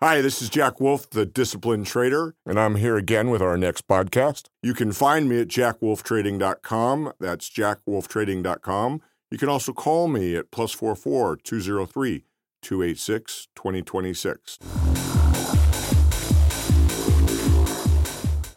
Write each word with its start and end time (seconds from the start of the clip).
Hi, 0.00 0.20
this 0.20 0.40
is 0.40 0.48
Jack 0.48 0.80
Wolf, 0.80 1.10
the 1.10 1.26
disciplined 1.26 1.86
trader, 1.86 2.36
and 2.46 2.56
I'm 2.56 2.76
here 2.76 2.96
again 2.96 3.30
with 3.30 3.42
our 3.42 3.56
next 3.56 3.88
podcast. 3.88 4.44
You 4.62 4.72
can 4.72 4.92
find 4.92 5.28
me 5.28 5.40
at 5.40 5.48
jackwolftrading.com. 5.48 7.14
That's 7.18 7.50
jackwolftrading.com. 7.50 9.02
You 9.32 9.38
can 9.38 9.48
also 9.48 9.72
call 9.72 10.06
me 10.06 10.36
at 10.36 10.52
plus 10.52 10.70
44 10.70 11.38
203 11.38 12.24
286 12.62 13.48
2026. 13.56 14.58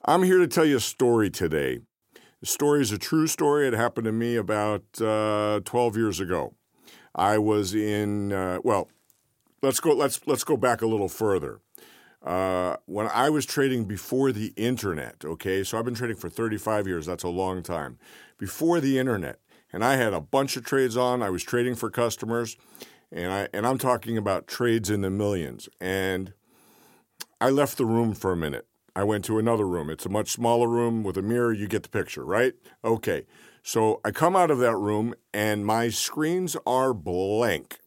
I'm 0.06 0.22
here 0.22 0.38
to 0.38 0.48
tell 0.48 0.66
you 0.66 0.78
a 0.78 0.80
story 0.80 1.32
today. 1.32 1.80
The 2.42 2.46
story 2.46 2.82
is 2.82 2.92
a 2.92 3.00
true 3.00 3.26
story. 3.26 3.68
It 3.68 3.74
happened 3.74 4.06
to 4.06 4.12
me 4.12 4.36
about 4.36 4.84
uh, 5.02 5.62
12 5.66 5.98
years 5.98 6.20
ago. 6.20 6.54
I 7.16 7.40
was 7.40 7.74
in, 7.74 8.32
uh, 8.32 8.60
well, 8.64 8.90
let's 9.62 9.80
go 9.80 9.92
let's 9.94 10.26
let's 10.26 10.44
go 10.44 10.58
back 10.58 10.82
a 10.82 10.88
little 10.88 11.10
further. 11.10 11.60
Uh, 12.24 12.76
when 12.86 13.08
I 13.08 13.30
was 13.30 13.48
trading 13.48 13.86
before 13.86 14.32
the 14.32 14.54
internet, 14.56 15.26
okay, 15.26 15.64
so 15.64 15.80
I've 15.80 15.86
been 15.86 15.96
trading 15.96 16.18
for 16.18 16.30
35 16.30 16.86
years. 16.86 17.08
That's 17.08 17.24
a 17.24 17.30
long 17.30 17.64
time. 17.64 17.98
Before 18.38 18.80
the 18.80 19.00
internet, 19.00 19.40
and 19.74 19.84
I 19.84 19.96
had 19.96 20.14
a 20.14 20.22
bunch 20.22 20.56
of 20.56 20.64
trades 20.64 20.96
on. 20.96 21.24
I 21.24 21.30
was 21.30 21.44
trading 21.44 21.76
for 21.76 21.90
customers, 21.90 22.58
and 23.12 23.32
I 23.32 23.48
and 23.54 23.66
I'm 23.66 23.78
talking 23.78 24.18
about 24.18 24.48
trades 24.48 24.90
in 24.90 25.02
the 25.02 25.10
millions. 25.10 25.70
And 25.80 26.34
I 27.40 27.50
left 27.50 27.78
the 27.78 27.86
room 27.86 28.14
for 28.14 28.32
a 28.32 28.38
minute. 28.38 28.68
I 28.96 29.04
went 29.04 29.24
to 29.26 29.40
another 29.40 29.66
room. 29.66 29.90
It's 29.90 30.06
a 30.06 30.10
much 30.10 30.32
smaller 30.32 30.68
room 30.68 31.02
with 31.04 31.18
a 31.18 31.22
mirror. 31.22 31.54
You 31.54 31.68
get 31.68 31.84
the 31.84 31.90
picture, 31.90 32.26
right? 32.26 32.54
Okay. 32.84 33.26
So 33.64 34.02
I 34.04 34.12
come 34.12 34.36
out 34.36 34.52
of 34.52 34.58
that 34.60 34.76
room, 34.76 35.14
and 35.34 35.66
my 35.66 35.90
screens 35.90 36.58
are 36.66 36.94
blank 36.94 37.81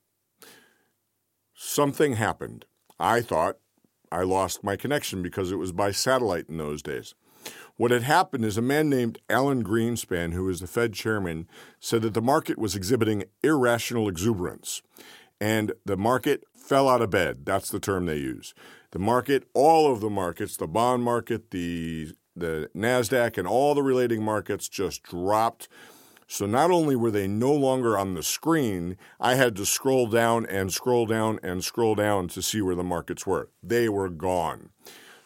something 1.54 2.14
happened. 2.14 2.65
I 2.98 3.20
thought 3.20 3.56
I 4.12 4.23
lost 4.23 4.65
my 4.65 4.76
connection 4.76 5.23
because 5.23 5.51
it 5.51 5.56
was 5.56 5.73
by 5.73 5.90
satellite 5.90 6.48
in 6.48 6.59
those 6.59 6.82
days. 6.82 7.15
What 7.76 7.90
had 7.90 8.02
happened 8.02 8.45
is 8.45 8.56
a 8.56 8.62
man 8.62 8.88
named 8.88 9.18
Alan 9.29 9.64
Greenspan, 9.64 10.32
who 10.32 10.45
was 10.45 10.60
the 10.60 10.66
Fed 10.66 10.92
chairman, 10.92 11.48
said 11.80 12.02
that 12.02 12.14
the 12.14 12.23
market 12.23 12.59
was 12.59 12.76
exhibiting 12.76 13.24
irrational 13.42 14.09
exuberance. 14.09 14.82
And 15.40 15.73
the 15.84 15.96
market 15.96 16.45
fell 16.54 16.88
out 16.88 17.02
of 17.02 17.10
bed. 17.10 17.45
That's 17.45 17.68
the 17.68 17.80
term 17.80 18.07
they 18.07 18.16
use. 18.16 18.54
The 18.92 19.01
market, 19.01 19.48
all 19.52 19.92
of 19.92 20.01
the 20.01 20.10
markets, 20.10 20.57
the 20.57 20.68
bond 20.68 21.02
market, 21.02 21.51
the 21.51 22.12
the 22.36 22.68
Nasdaq 22.74 23.38
and 23.38 23.46
all 23.46 23.74
the 23.74 23.82
relating 23.82 24.23
markets 24.23 24.68
just 24.68 25.04
dropped 25.04 25.68
so 26.35 26.46
not 26.46 26.73
only 26.73 26.96
were 26.96 27.13
they 27.13 27.29
no 27.29 27.52
longer 27.52 27.96
on 27.96 28.15
the 28.15 28.23
screen, 28.24 28.96
I 29.21 29.37
had 29.37 29.54
to 29.54 29.65
scroll 29.65 30.09
down 30.09 30.46
and 30.46 30.73
scroll 30.73 31.07
down 31.07 31.38
and 31.45 31.63
scroll 31.63 31.95
down 31.95 32.26
to 32.29 32.43
see 32.43 32.60
where 32.60 32.74
the 32.74 32.82
markets 32.82 33.24
were. 33.24 33.51
They 33.63 33.88
were 33.88 34.09
gone. 34.09 34.71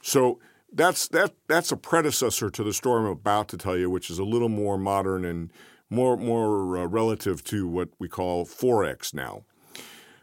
So 0.03 0.39
that's 0.70 1.09
that 1.09 1.33
that's 1.47 1.73
a 1.73 1.78
predecessor 1.78 2.50
to 2.50 2.62
the 2.62 2.75
story 2.75 3.06
I'm 3.06 3.11
about 3.11 3.48
to 3.48 3.56
tell 3.56 3.75
you, 3.75 3.89
which 3.89 4.11
is 4.11 4.19
a 4.19 4.25
little 4.25 4.50
more 4.50 4.77
modern 4.77 5.25
and 5.25 5.50
more 5.89 6.19
more 6.19 6.77
uh, 6.77 6.84
relative 6.84 7.43
to 7.45 7.67
what 7.67 7.89
we 7.98 8.06
call 8.06 8.45
forex 8.45 9.15
now. 9.15 9.45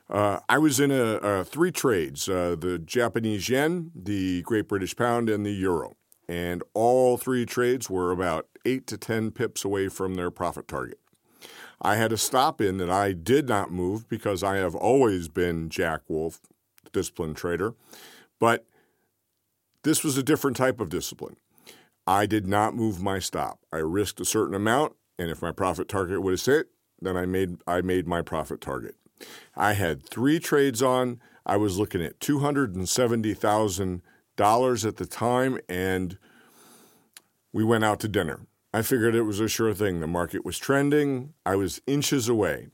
Uh, 0.08 0.38
I 0.48 0.60
was 0.60 0.80
in 0.80 0.92
a, 0.92 1.16
a 1.16 1.44
three 1.44 1.72
trades: 1.72 2.30
uh, 2.30 2.56
the 2.60 2.78
Japanese 2.78 3.50
yen, 3.50 3.90
the 3.96 4.44
Great 4.44 4.68
British 4.68 4.96
Pound, 4.96 5.32
and 5.32 5.44
the 5.44 5.52
euro 5.52 5.96
and 6.28 6.64
all 6.74 7.18
three 7.18 7.46
trades 7.46 7.90
were 7.90 8.12
about 8.12 8.48
8 8.66 8.88
to 8.88 8.98
10 8.98 9.32
pips 9.32 9.64
away 9.64 9.88
from 9.88 10.16
their 10.16 10.32
profit 10.32 10.68
target. 10.68 11.00
I 11.82 11.96
had 11.96 12.12
a 12.12 12.18
stop 12.18 12.62
in 12.62 12.78
that 12.78 12.90
I 12.90 13.12
did 13.12 13.48
not 13.48 13.72
move 13.72 14.08
because 14.08 14.44
I 14.44 14.58
have 14.58 14.76
always 14.76 15.28
been 15.28 15.70
Jack 15.70 16.02
Wolf, 16.08 16.40
the 16.84 16.90
disciplined 16.92 17.38
trader, 17.38 17.76
but 18.40 18.66
this 19.84 20.04
was 20.04 20.18
a 20.18 20.24
different 20.24 20.58
type 20.58 20.80
of 20.80 20.90
discipline. 20.90 21.36
I 22.08 22.26
did 22.26 22.48
not 22.48 22.76
move 22.76 23.02
my 23.02 23.20
stop. 23.20 23.60
I 23.72 23.78
risked 23.78 24.20
a 24.20 24.26
certain 24.26 24.56
amount, 24.56 24.94
and 25.18 25.30
if 25.30 25.42
my 25.42 25.52
profit 25.52 25.88
target 25.88 26.22
was 26.22 26.46
hit, 26.46 26.70
then 27.02 27.18
I 27.18 27.26
made 27.26 27.58
I 27.68 27.82
made 27.82 28.08
my 28.08 28.22
profit 28.22 28.62
target. 28.62 28.96
I 29.56 29.74
had 29.74 30.04
three 30.04 30.40
trades 30.40 30.82
on. 30.82 31.20
I 31.46 31.58
was 31.58 31.78
looking 31.78 32.02
at 32.02 32.20
two 32.20 32.40
hundred 32.40 32.76
and 32.76 32.88
seventy 32.88 33.34
thousand 33.34 34.02
dollars 34.36 34.86
at 34.86 34.98
the 34.98 35.06
time, 35.06 35.60
and 35.68 36.18
we 37.54 37.64
went 37.64 37.84
out 37.84 38.00
to 38.02 38.08
dinner. 38.08 38.42
I 38.76 38.82
figured 38.82 39.16
it 39.16 39.22
was 39.22 39.40
a 39.40 39.48
sure 39.48 39.74
thing. 39.74 40.02
The 40.02 40.06
market 40.06 40.44
was 40.44 40.60
trending. 40.60 41.34
I 41.46 41.56
was 41.56 41.82
inches 41.88 42.28
away. 42.28 42.68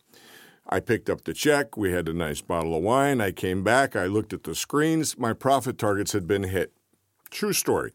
I 0.68 0.80
picked 0.80 1.12
up 1.12 1.26
the 1.26 1.34
check. 1.36 1.78
We 1.78 1.92
had 1.92 2.10
a 2.10 2.14
nice 2.14 2.42
bottle 2.42 2.76
of 2.76 2.82
wine. 2.82 3.22
I 3.22 3.32
came 3.32 3.64
back. 3.64 3.96
I 3.96 4.08
looked 4.08 4.34
at 4.34 4.44
the 4.44 4.56
screens. 4.56 5.20
My 5.20 5.34
profit 5.34 5.78
targets 5.78 6.14
had 6.14 6.26
been 6.26 6.42
hit. 6.42 6.74
True 7.30 7.54
story. 7.54 7.92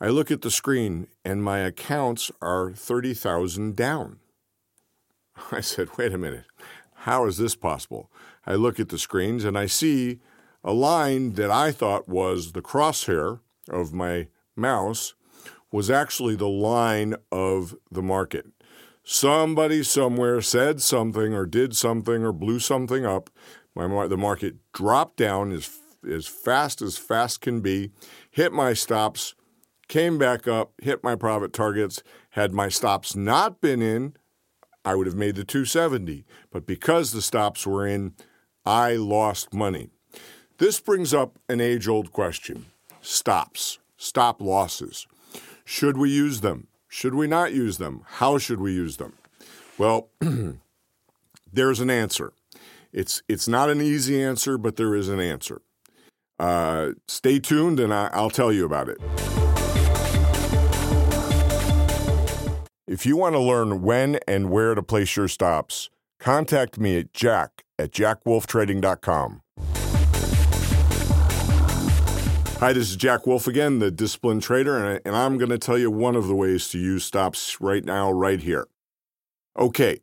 I 0.00 0.08
look 0.08 0.30
at 0.30 0.40
the 0.40 0.50
screen 0.50 1.08
and 1.26 1.44
my 1.44 1.58
accounts 1.58 2.30
are 2.40 2.72
30,000 2.72 3.76
down. 3.76 4.20
I 5.52 5.60
said, 5.60 5.90
wait 5.98 6.14
a 6.14 6.18
minute. 6.18 6.46
How 7.00 7.26
is 7.26 7.36
this 7.36 7.54
possible? 7.54 8.10
I 8.46 8.54
look 8.54 8.80
at 8.80 8.88
the 8.88 8.98
screens 8.98 9.44
and 9.44 9.58
I 9.58 9.66
see 9.66 10.20
a 10.64 10.72
line 10.72 11.34
that 11.34 11.50
I 11.50 11.70
thought 11.70 12.08
was 12.08 12.52
the 12.52 12.62
crosshair 12.62 13.40
of 13.68 13.92
my 13.92 14.28
mouse 14.56 15.12
was 15.72 15.90
actually 15.90 16.36
the 16.36 16.48
line 16.48 17.16
of 17.32 17.74
the 17.90 18.02
market. 18.02 18.46
Somebody 19.02 19.82
somewhere 19.82 20.40
said 20.40 20.80
something 20.80 21.34
or 21.34 21.46
did 21.46 21.74
something 21.74 22.22
or 22.22 22.32
blew 22.32 22.60
something 22.60 23.04
up. 23.04 23.30
My, 23.74 24.06
the 24.06 24.16
market 24.16 24.56
dropped 24.72 25.16
down 25.16 25.50
as, 25.50 25.80
as 26.08 26.26
fast 26.26 26.82
as 26.82 26.98
fast 26.98 27.40
can 27.40 27.60
be, 27.60 27.90
hit 28.30 28.52
my 28.52 28.74
stops, 28.74 29.34
came 29.88 30.18
back 30.18 30.46
up, 30.46 30.72
hit 30.80 31.02
my 31.02 31.16
profit 31.16 31.52
targets. 31.52 32.02
Had 32.30 32.52
my 32.52 32.68
stops 32.68 33.14
not 33.14 33.60
been 33.60 33.82
in, 33.82 34.14
I 34.84 34.94
would 34.94 35.06
have 35.06 35.16
made 35.16 35.34
the 35.34 35.44
270. 35.44 36.24
But 36.50 36.66
because 36.66 37.12
the 37.12 37.22
stops 37.22 37.66
were 37.66 37.86
in, 37.86 38.14
I 38.64 38.94
lost 38.94 39.52
money. 39.52 39.90
This 40.58 40.80
brings 40.80 41.12
up 41.12 41.38
an 41.48 41.60
age 41.60 41.88
old 41.88 42.12
question 42.12 42.66
stops, 43.00 43.80
stop 43.96 44.40
losses. 44.40 45.06
Should 45.64 45.96
we 45.96 46.10
use 46.10 46.40
them? 46.40 46.68
Should 46.88 47.14
we 47.14 47.26
not 47.26 47.52
use 47.52 47.78
them? 47.78 48.02
How 48.06 48.38
should 48.38 48.60
we 48.60 48.72
use 48.72 48.96
them? 48.96 49.14
Well, 49.78 50.08
there's 51.52 51.80
an 51.80 51.90
answer. 51.90 52.32
It's, 52.92 53.22
it's 53.28 53.48
not 53.48 53.70
an 53.70 53.80
easy 53.80 54.22
answer, 54.22 54.58
but 54.58 54.76
there 54.76 54.94
is 54.94 55.08
an 55.08 55.20
answer. 55.20 55.62
Uh, 56.38 56.92
stay 57.08 57.38
tuned 57.38 57.80
and 57.80 57.94
I, 57.94 58.10
I'll 58.12 58.30
tell 58.30 58.52
you 58.52 58.64
about 58.64 58.88
it. 58.88 58.98
If 62.86 63.06
you 63.06 63.16
want 63.16 63.34
to 63.34 63.40
learn 63.40 63.80
when 63.82 64.18
and 64.28 64.50
where 64.50 64.74
to 64.74 64.82
place 64.82 65.16
your 65.16 65.28
stops, 65.28 65.88
contact 66.18 66.78
me 66.78 66.98
at 66.98 67.14
jack 67.14 67.64
at 67.78 67.92
jackwolftrading.com. 67.92 69.41
Hi, 72.62 72.72
this 72.72 72.90
is 72.90 72.96
Jack 72.96 73.26
Wolf 73.26 73.48
again, 73.48 73.80
the 73.80 73.90
disciplined 73.90 74.44
trader, 74.44 75.00
and 75.04 75.16
I'm 75.16 75.36
going 75.36 75.50
to 75.50 75.58
tell 75.58 75.76
you 75.76 75.90
one 75.90 76.14
of 76.14 76.28
the 76.28 76.34
ways 76.36 76.68
to 76.68 76.78
use 76.78 77.04
stops 77.04 77.60
right 77.60 77.84
now, 77.84 78.12
right 78.12 78.38
here. 78.38 78.68
Okay, 79.58 79.98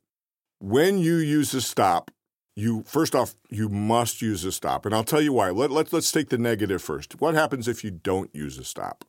when 0.60 0.98
you 0.98 1.16
use 1.16 1.54
a 1.54 1.62
stop, 1.62 2.12
you 2.58 2.84
first 2.86 3.16
off 3.16 3.34
you 3.50 3.70
must 3.70 4.22
use 4.22 4.44
a 4.44 4.52
stop, 4.52 4.86
and 4.86 4.94
I'll 4.94 5.06
tell 5.06 5.22
you 5.22 5.32
why. 5.32 5.52
Let, 5.52 5.72
let, 5.72 5.94
let's 5.94 6.12
take 6.12 6.28
the 6.28 6.38
negative 6.38 6.82
first. 6.82 7.22
What 7.22 7.34
happens 7.34 7.70
if 7.70 7.82
you 7.82 7.92
don't 7.92 8.30
use 8.36 8.58
a 8.58 8.66
stop? 8.66 9.06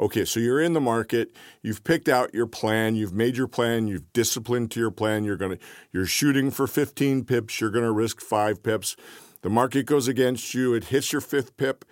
Okay, 0.00 0.24
so 0.24 0.40
you're 0.40 0.60
in 0.60 0.72
the 0.72 0.80
market, 0.80 1.36
you've 1.62 1.84
picked 1.84 2.08
out 2.08 2.34
your 2.34 2.48
plan, 2.48 2.96
you've 2.96 3.14
made 3.14 3.36
your 3.36 3.46
plan, 3.46 3.86
you've 3.86 4.12
disciplined 4.12 4.72
to 4.72 4.80
your 4.80 4.90
plan, 4.90 5.22
you're 5.22 5.36
going 5.36 5.56
to 5.56 5.64
you're 5.92 6.04
shooting 6.04 6.50
for 6.50 6.66
15 6.66 7.26
pips, 7.26 7.60
you're 7.60 7.70
going 7.70 7.84
to 7.84 7.92
risk 7.92 8.20
5 8.20 8.60
pips. 8.60 8.96
The 9.42 9.50
market 9.50 9.86
goes 9.86 10.08
against 10.08 10.52
you, 10.52 10.74
it 10.74 10.86
hits 10.86 11.12
your 11.12 11.22
5th 11.22 11.56
pip 11.56 11.84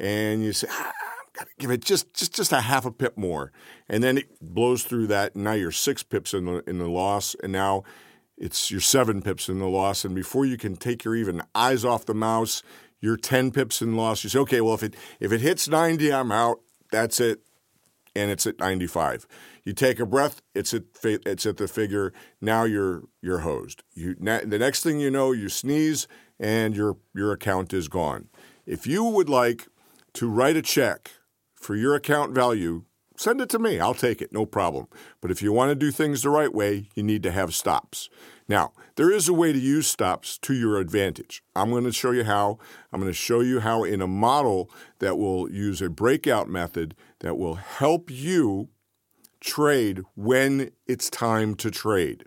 and 0.00 0.42
you 0.42 0.52
say, 0.52 0.66
ah, 0.70 0.92
got 1.34 1.46
to 1.46 1.52
give 1.58 1.70
it 1.70 1.84
just, 1.84 2.14
just, 2.14 2.34
just 2.34 2.52
a 2.52 2.62
half 2.62 2.86
a 2.86 2.90
pip 2.90 3.18
more. 3.18 3.52
And 3.88 4.02
then 4.02 4.16
it 4.18 4.28
blows 4.40 4.82
through 4.82 5.08
that. 5.08 5.34
And 5.34 5.44
now 5.44 5.52
you're 5.52 5.70
six 5.70 6.02
pips 6.02 6.32
in 6.32 6.46
the, 6.46 6.68
in 6.68 6.78
the 6.78 6.88
loss. 6.88 7.36
And 7.42 7.52
now 7.52 7.84
it's 8.38 8.70
your 8.70 8.80
seven 8.80 9.20
pips 9.20 9.48
in 9.48 9.58
the 9.58 9.68
loss. 9.68 10.04
And 10.04 10.14
before 10.14 10.46
you 10.46 10.56
can 10.56 10.74
take 10.74 11.04
your 11.04 11.14
even 11.14 11.42
eyes 11.54 11.84
off 11.84 12.06
the 12.06 12.14
mouse, 12.14 12.62
you're 12.98 13.18
10 13.18 13.50
pips 13.50 13.82
in 13.82 13.94
loss. 13.94 14.24
You 14.24 14.30
say, 14.30 14.38
okay, 14.40 14.60
well, 14.62 14.74
if 14.74 14.82
it, 14.82 14.94
if 15.20 15.32
it 15.32 15.42
hits 15.42 15.68
90, 15.68 16.12
I'm 16.12 16.32
out. 16.32 16.60
That's 16.90 17.20
it. 17.20 17.40
And 18.16 18.30
it's 18.30 18.46
at 18.46 18.58
95. 18.58 19.26
You 19.64 19.74
take 19.74 20.00
a 20.00 20.06
breath. 20.06 20.42
It's 20.54 20.74
at 20.74 20.82
it's 21.04 21.46
at 21.46 21.58
the 21.58 21.68
figure. 21.68 22.12
Now 22.40 22.64
you're 22.64 23.04
you're 23.22 23.40
hosed. 23.40 23.84
You 23.94 24.16
the 24.16 24.58
next 24.58 24.82
thing 24.82 24.98
you 24.98 25.12
know, 25.12 25.30
you 25.30 25.48
sneeze 25.48 26.08
and 26.40 26.74
your 26.74 26.96
your 27.14 27.30
account 27.30 27.72
is 27.72 27.86
gone. 27.86 28.30
If 28.66 28.86
you 28.86 29.04
would 29.04 29.28
like 29.28 29.68
to 30.14 30.28
write 30.28 30.56
a 30.56 30.62
check 30.62 31.12
for 31.54 31.76
your 31.76 31.94
account 31.94 32.34
value, 32.34 32.84
send 33.16 33.40
it 33.40 33.48
to 33.50 33.58
me. 33.58 33.78
I'll 33.80 33.94
take 33.94 34.22
it, 34.22 34.32
no 34.32 34.46
problem. 34.46 34.86
But 35.20 35.30
if 35.30 35.42
you 35.42 35.52
want 35.52 35.70
to 35.70 35.74
do 35.74 35.90
things 35.90 36.22
the 36.22 36.30
right 36.30 36.52
way, 36.52 36.88
you 36.94 37.02
need 37.02 37.22
to 37.24 37.30
have 37.30 37.54
stops. 37.54 38.08
Now, 38.48 38.72
there 38.96 39.12
is 39.12 39.28
a 39.28 39.34
way 39.34 39.52
to 39.52 39.58
use 39.58 39.86
stops 39.86 40.36
to 40.38 40.54
your 40.54 40.78
advantage. 40.78 41.42
I'm 41.54 41.70
going 41.70 41.84
to 41.84 41.92
show 41.92 42.10
you 42.10 42.24
how. 42.24 42.58
I'm 42.92 43.00
going 43.00 43.12
to 43.12 43.16
show 43.16 43.40
you 43.40 43.60
how 43.60 43.84
in 43.84 44.02
a 44.02 44.06
model 44.06 44.70
that 44.98 45.18
will 45.18 45.50
use 45.50 45.80
a 45.80 45.88
breakout 45.88 46.48
method 46.48 46.96
that 47.20 47.38
will 47.38 47.54
help 47.54 48.10
you 48.10 48.68
trade 49.40 50.02
when 50.16 50.70
it's 50.86 51.08
time 51.08 51.54
to 51.54 51.70
trade, 51.70 52.24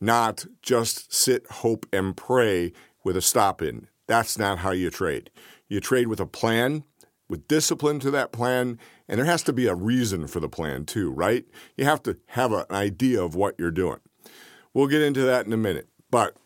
not 0.00 0.46
just 0.62 1.14
sit, 1.14 1.46
hope, 1.50 1.86
and 1.92 2.16
pray 2.16 2.72
with 3.04 3.16
a 3.16 3.22
stop 3.22 3.62
in. 3.62 3.86
That's 4.06 4.38
not 4.38 4.58
how 4.58 4.72
you 4.72 4.90
trade. 4.90 5.30
You 5.68 5.80
trade 5.80 6.08
with 6.08 6.20
a 6.20 6.26
plan, 6.26 6.84
with 7.30 7.48
discipline 7.48 8.00
to 8.00 8.10
that 8.10 8.32
plan, 8.32 8.78
and 9.08 9.18
there 9.18 9.24
has 9.24 9.42
to 9.44 9.52
be 9.52 9.66
a 9.66 9.74
reason 9.74 10.26
for 10.26 10.40
the 10.40 10.48
plan 10.48 10.84
too, 10.84 11.10
right? 11.10 11.44
You 11.76 11.84
have 11.84 12.02
to 12.02 12.18
have 12.28 12.52
an 12.52 12.64
idea 12.70 13.22
of 13.22 13.34
what 13.34 13.54
you're 13.58 13.70
doing. 13.70 14.00
We'll 14.74 14.88
get 14.88 15.02
into 15.02 15.22
that 15.22 15.46
in 15.46 15.52
a 15.52 15.56
minute. 15.56 15.88
But 16.10 16.36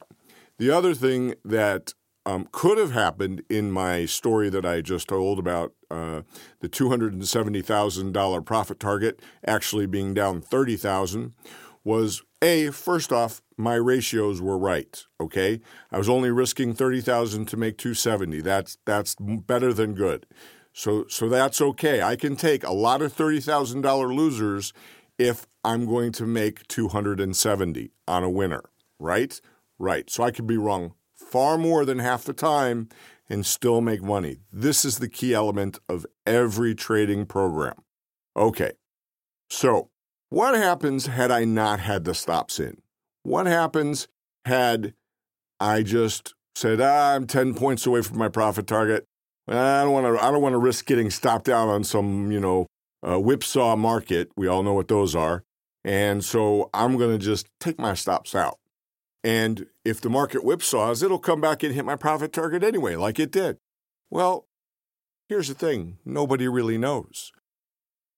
the 0.59 0.71
other 0.71 0.95
thing 0.95 1.35
that 1.45 1.95
um, 2.27 2.49
could 2.53 2.79
have 2.79 2.93
happened 2.93 3.43
in 3.51 3.71
my 3.71 4.07
story 4.07 4.49
that 4.51 4.65
I 4.65 4.81
just 4.81 5.09
told 5.09 5.39
about 5.39 5.73
uh, 5.91 6.23
the 6.61 6.69
$270,000 6.69 8.45
profit 8.45 8.81
target 8.81 9.21
actually 9.47 9.87
being 9.87 10.15
down 10.15 10.41
30,000 10.41 11.35
was 11.83 12.23
a 12.41 12.71
first 12.71 13.13
off 13.13 13.43
my 13.57 13.75
ratios 13.75 14.41
were 14.41 14.59
right 14.59 15.05
okay 15.21 15.61
i 15.93 15.99
was 15.99 16.09
only 16.09 16.31
risking 16.31 16.75
30,000 16.75 17.47
to 17.47 17.57
make 17.57 17.77
270 17.77 18.41
that's 18.41 18.79
that's 18.85 19.15
better 19.19 19.73
than 19.73 19.95
good 19.95 20.27
so 20.75 21.07
so 21.09 21.31
that's 21.31 21.63
okay 21.63 22.03
i 22.03 22.15
can 22.15 22.37
take 22.37 22.63
a 22.63 22.73
lot 22.73 23.01
of 23.01 23.17
$30,000 23.17 24.15
losers 24.15 24.75
if 25.19 25.47
i'm 25.65 25.87
going 25.87 26.13
to 26.13 26.27
make 26.27 26.69
270 26.69 27.91
on 28.07 28.23
a 28.23 28.29
winner 28.29 28.65
right 29.01 29.41
right 29.79 30.11
so 30.11 30.23
i 30.23 30.31
could 30.31 30.47
be 30.47 30.59
wrong 30.59 30.93
far 31.15 31.57
more 31.57 31.87
than 31.87 31.99
half 31.99 32.25
the 32.25 32.35
time 32.35 32.89
and 33.29 33.47
still 33.47 33.81
make 33.81 34.03
money. 34.03 34.39
This 34.53 34.85
is 34.85 34.99
the 34.99 35.09
key 35.09 35.35
element 35.35 35.79
of 35.89 36.07
every 36.27 36.75
trading 36.75 37.27
program. 37.27 37.75
Okay, 38.37 38.73
so 39.49 39.91
what 40.29 40.55
happens 40.55 41.07
had 41.07 41.31
I 41.31 41.45
not 41.45 41.81
had 41.81 42.05
the 42.05 42.15
stops 42.15 42.59
in? 42.59 42.83
What 43.23 43.47
happens 43.47 44.09
had 44.45 44.95
I 45.61 45.83
just 45.83 46.35
said, 46.55 46.81
ah, 46.81 47.15
I'm 47.15 47.27
10 47.27 47.55
points 47.55 47.87
away 47.87 48.03
from 48.03 48.19
my 48.19 48.29
profit 48.29 48.67
target? 48.67 49.07
I 49.49 49.83
don't 49.83 49.93
want 49.93 50.07
to. 50.07 50.25
I 50.25 50.31
don't 50.31 50.43
want 50.43 50.55
to 50.55 50.59
risk 50.59 50.87
getting 50.87 51.11
stopped 51.11 51.49
out 51.49 51.69
on 51.69 51.85
some, 51.85 52.33
you 52.33 52.41
know, 52.41 52.67
uh, 53.03 53.19
whipsaw 53.19 53.77
market. 53.77 54.31
We 54.37 54.47
all 54.47 54.63
know 54.63 54.73
what 54.73 54.89
those 54.89 55.15
are, 55.15 55.45
and 55.85 56.25
so 56.25 56.71
I'm 56.73 56.97
going 56.97 57.19
to 57.19 57.23
just 57.25 57.49
take 57.61 57.79
my 57.79 57.95
stops 57.95 58.35
out. 58.35 58.59
And 59.23 59.67
if 59.85 60.01
the 60.01 60.11
market 60.11 60.43
whipsaws, 60.43 61.03
it'll 61.03 61.19
come 61.19 61.41
back 61.41 61.63
and 61.63 61.75
hit 61.75 61.85
my 61.85 61.97
profit 61.97 62.33
target 62.33 62.63
anyway, 62.63 62.97
like 62.97 63.19
it 63.19 63.31
did. 63.31 63.59
Well, 64.11 64.47
here's 65.29 65.49
the 65.49 65.55
thing 65.55 65.99
nobody 66.05 66.47
really 66.47 66.79
knows. 66.79 67.33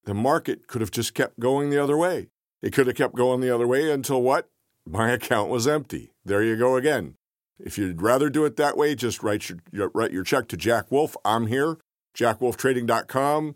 The 0.05 0.15
market 0.15 0.67
could 0.69 0.81
have 0.81 0.91
just 0.91 1.15
kept 1.15 1.41
going 1.41 1.71
the 1.71 1.83
other 1.83 1.97
way. 1.97 2.29
It 2.63 2.73
could 2.73 2.87
have 2.87 2.97
kept 2.97 3.15
going 3.15 3.41
the 3.41 3.55
other 3.55 3.67
way 3.67 3.91
until 3.91 4.23
what? 4.23 4.49
My 4.85 5.11
account 5.13 5.49
was 5.49 5.67
empty. 5.67 6.13
There 6.25 6.43
you 6.43 6.57
go 6.57 6.77
again. 6.77 7.15
If 7.59 7.79
you'd 7.79 8.03
rather 8.03 8.29
do 8.29 8.45
it 8.45 8.57
that 8.57 8.77
way, 8.77 8.95
just 8.95 9.23
write 9.23 9.49
your, 9.73 9.91
write 9.95 10.13
your 10.13 10.25
check 10.25 10.49
to 10.49 10.57
Jack 10.57 10.91
Wolf. 10.91 11.17
I'm 11.25 11.47
here, 11.47 11.79
jackwolftrading.com 12.17 13.55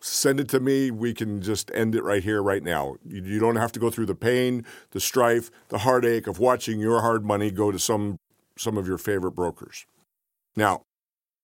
send 0.00 0.40
it 0.40 0.48
to 0.50 0.60
me. 0.60 0.90
We 0.90 1.14
can 1.14 1.40
just 1.40 1.70
end 1.74 1.94
it 1.94 2.02
right 2.02 2.22
here, 2.22 2.42
right 2.42 2.62
now. 2.62 2.96
You, 3.04 3.22
you, 3.22 3.38
don't 3.38 3.56
have 3.56 3.72
to 3.72 3.80
go 3.80 3.90
through 3.90 4.06
the 4.06 4.14
pain, 4.14 4.64
the 4.90 5.00
strife, 5.00 5.50
the 5.68 5.78
heartache 5.78 6.26
of 6.26 6.38
watching 6.38 6.80
your 6.80 7.00
hard 7.00 7.24
money 7.24 7.50
go 7.50 7.72
to 7.72 7.78
some 7.78 8.18
some 8.58 8.78
of 8.78 8.86
your 8.86 8.98
favorite 8.98 9.32
brokers. 9.32 9.84
Now, 10.56 10.82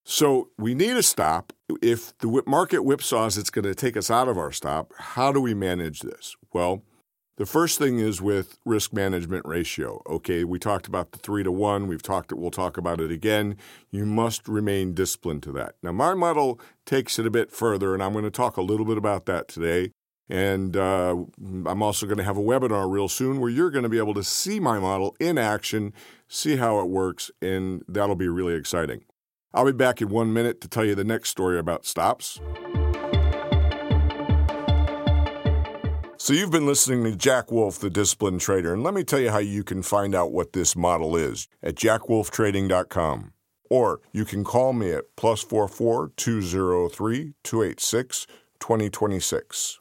so 0.05 0.49
we 0.59 0.75
need 0.75 0.97
a 0.97 1.03
stop. 1.03 1.53
If 1.83 2.17
the 2.19 2.43
market 2.47 2.81
whipsaws, 2.81 3.39
it's 3.39 3.51
going 3.51 3.65
to 3.65 3.75
take 3.75 3.99
us 3.99 4.11
out 4.11 4.29
of 4.29 4.39
our 4.39 4.51
stop. 4.51 4.93
How 4.97 5.31
do 5.31 5.41
we 5.41 5.53
manage 5.53 6.01
this? 6.01 6.35
Well, 6.55 6.83
the 7.37 7.47
first 7.47 7.79
thing 7.79 7.99
is 7.99 8.21
with 8.21 8.59
risk 8.65 8.93
management 8.93 9.47
ratio. 9.47 10.03
Okay, 10.07 10.45
we 10.45 10.59
talked 10.59 10.87
about 10.87 11.13
the 11.13 11.19
three 11.19 11.43
to 11.43 11.51
one. 11.51 11.87
We've 11.87 12.03
talked. 12.03 12.33
We'll 12.33 12.51
talk 12.51 12.77
about 12.77 13.01
it 13.01 13.11
again. 13.11 13.57
You 13.91 14.05
must 14.05 14.49
remain 14.49 14.95
disciplined 14.95 15.43
to 15.45 15.53
that. 15.53 15.75
Now, 15.83 15.93
my 15.93 16.15
model 16.15 16.61
takes 16.85 17.19
it 17.19 17.27
a 17.27 17.31
bit 17.31 17.51
further, 17.51 17.95
and 17.95 18.03
I'm 18.03 18.13
going 18.13 18.25
to 18.25 18.31
talk 18.31 18.57
a 18.57 18.63
little 18.63 18.87
bit 18.87 18.99
about 18.99 19.27
that 19.27 19.49
today. 19.49 19.93
And 20.29 20.77
uh, 20.77 21.17
I'm 21.67 21.83
also 21.83 22.07
going 22.07 22.19
to 22.19 22.25
have 22.25 22.39
a 22.39 22.43
webinar 22.43 22.91
real 22.91 23.09
soon 23.09 23.41
where 23.41 23.51
you're 23.51 23.71
going 23.71 23.83
to 23.83 23.89
be 23.89 23.99
able 23.99 24.15
to 24.15 24.25
see 24.25 24.61
my 24.61 24.79
model 24.79 25.17
in 25.19 25.37
action, 25.37 25.93
see 26.29 26.57
how 26.57 26.81
it 26.81 26.89
works, 26.89 27.31
and 27.43 27.83
that'll 27.89 28.15
be 28.15 28.29
really 28.29 28.55
exciting. 28.55 29.05
I'll 29.53 29.67
be 29.67 29.73
back 29.73 30.01
in 30.01 30.09
one 30.09 30.33
minute 30.33 30.61
to 30.63 30.69
tell 30.69 30.85
you 30.85 30.95
the 30.95 31.05
next 31.05 31.31
story 31.31 31.59
about 31.59 31.85
stops. 31.85 32.41
So, 36.25 36.33
you've 36.35 36.53
been 36.53 36.67
listening 36.67 37.03
to 37.03 37.17
Jack 37.17 37.51
Wolf, 37.51 37.81
the 37.81 37.91
disciplined 37.91 38.41
trader, 38.41 38.73
and 38.73 38.85
let 38.85 38.95
me 38.95 39.03
tell 39.03 39.19
you 39.19 39.33
how 39.33 39.39
you 39.39 39.65
can 39.65 39.83
find 39.83 40.15
out 40.15 40.31
what 40.31 40.53
this 40.53 40.77
model 40.77 41.17
is 41.17 41.49
at 41.65 41.75
jackwolftrading.com. 41.75 43.33
Or 43.69 44.01
you 44.13 44.25
can 44.25 44.45
call 44.45 44.73
me 44.73 44.93
at 44.93 45.17
plus 45.17 45.43
44 45.43 46.13
203 46.17 47.35
286 47.43 48.27
2026. 48.61 49.79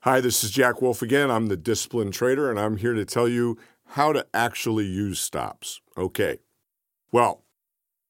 Hi, 0.00 0.20
this 0.20 0.44
is 0.44 0.50
Jack 0.50 0.82
Wolf 0.82 1.00
again. 1.00 1.30
I'm 1.30 1.46
the 1.46 1.56
disciplined 1.56 2.12
trader, 2.12 2.50
and 2.50 2.60
I'm 2.60 2.76
here 2.76 2.92
to 2.92 3.06
tell 3.06 3.28
you 3.28 3.56
how 3.86 4.12
to 4.12 4.26
actually 4.34 4.84
use 4.84 5.20
stops. 5.20 5.80
Okay. 5.96 6.40
Well, 7.10 7.44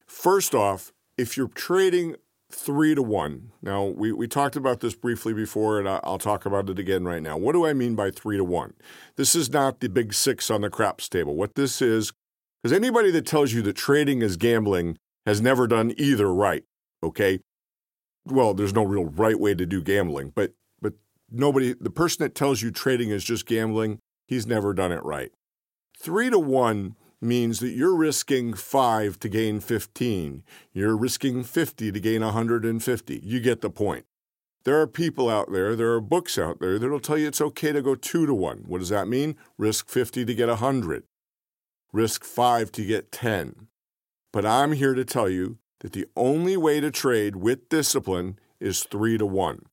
first 0.04 0.52
off, 0.52 0.92
if 1.16 1.36
you're 1.36 1.48
trading 1.48 2.16
three 2.50 2.94
to 2.94 3.02
one, 3.02 3.52
now 3.62 3.84
we, 3.84 4.12
we 4.12 4.28
talked 4.28 4.56
about 4.56 4.80
this 4.80 4.94
briefly 4.94 5.32
before, 5.32 5.78
and 5.78 5.88
I'll 5.88 6.18
talk 6.18 6.44
about 6.44 6.68
it 6.68 6.78
again 6.78 7.04
right 7.04 7.22
now. 7.22 7.36
What 7.36 7.52
do 7.52 7.66
I 7.66 7.72
mean 7.72 7.94
by 7.94 8.10
three 8.10 8.36
to 8.36 8.44
one? 8.44 8.74
This 9.16 9.34
is 9.34 9.50
not 9.50 9.80
the 9.80 9.88
big 9.88 10.12
six 10.14 10.50
on 10.50 10.60
the 10.60 10.70
craps 10.70 11.08
table. 11.08 11.34
What 11.34 11.54
this 11.54 11.80
is, 11.80 12.12
because 12.62 12.76
anybody 12.76 13.10
that 13.10 13.26
tells 13.26 13.52
you 13.52 13.62
that 13.62 13.74
trading 13.74 14.22
is 14.22 14.36
gambling 14.36 14.98
has 15.26 15.40
never 15.40 15.66
done 15.66 15.94
either 15.96 16.32
right, 16.32 16.64
okay? 17.02 17.40
Well, 18.24 18.54
there's 18.54 18.74
no 18.74 18.84
real 18.84 19.06
right 19.06 19.38
way 19.38 19.54
to 19.54 19.66
do 19.66 19.82
gambling, 19.82 20.32
but 20.34 20.52
but 20.80 20.94
nobody 21.30 21.74
the 21.80 21.90
person 21.90 22.22
that 22.22 22.34
tells 22.34 22.62
you 22.62 22.70
trading 22.70 23.10
is 23.10 23.24
just 23.24 23.46
gambling, 23.46 23.98
he's 24.26 24.46
never 24.46 24.72
done 24.74 24.92
it 24.92 25.04
right. 25.04 25.32
Three 25.98 26.30
to 26.30 26.38
one 26.38 26.96
means 27.22 27.60
that 27.60 27.70
you're 27.70 27.94
risking 27.94 28.54
5 28.54 29.18
to 29.20 29.28
gain 29.28 29.60
15. 29.60 30.42
You're 30.72 30.96
risking 30.96 31.44
50 31.44 31.92
to 31.92 32.00
gain 32.00 32.22
150. 32.22 33.20
You 33.22 33.40
get 33.40 33.60
the 33.60 33.70
point. 33.70 34.06
There 34.64 34.80
are 34.80 34.86
people 34.86 35.28
out 35.28 35.50
there, 35.50 35.74
there 35.74 35.92
are 35.92 36.00
books 36.00 36.38
out 36.38 36.60
there 36.60 36.78
that'll 36.78 37.00
tell 37.00 37.18
you 37.18 37.26
it's 37.26 37.40
okay 37.40 37.72
to 37.72 37.82
go 37.82 37.94
2 37.94 38.26
to 38.26 38.34
1. 38.34 38.64
What 38.66 38.78
does 38.78 38.90
that 38.90 39.08
mean? 39.08 39.36
Risk 39.58 39.88
50 39.88 40.24
to 40.24 40.34
get 40.34 40.48
100. 40.48 41.04
Risk 41.92 42.24
5 42.24 42.70
to 42.72 42.84
get 42.84 43.10
10. 43.10 43.68
But 44.32 44.46
I'm 44.46 44.72
here 44.72 44.94
to 44.94 45.04
tell 45.04 45.28
you 45.28 45.58
that 45.80 45.92
the 45.92 46.06
only 46.16 46.56
way 46.56 46.80
to 46.80 46.90
trade 46.90 47.36
with 47.36 47.68
discipline 47.68 48.38
is 48.60 48.84
3 48.84 49.18
to 49.18 49.26
1. 49.26 49.66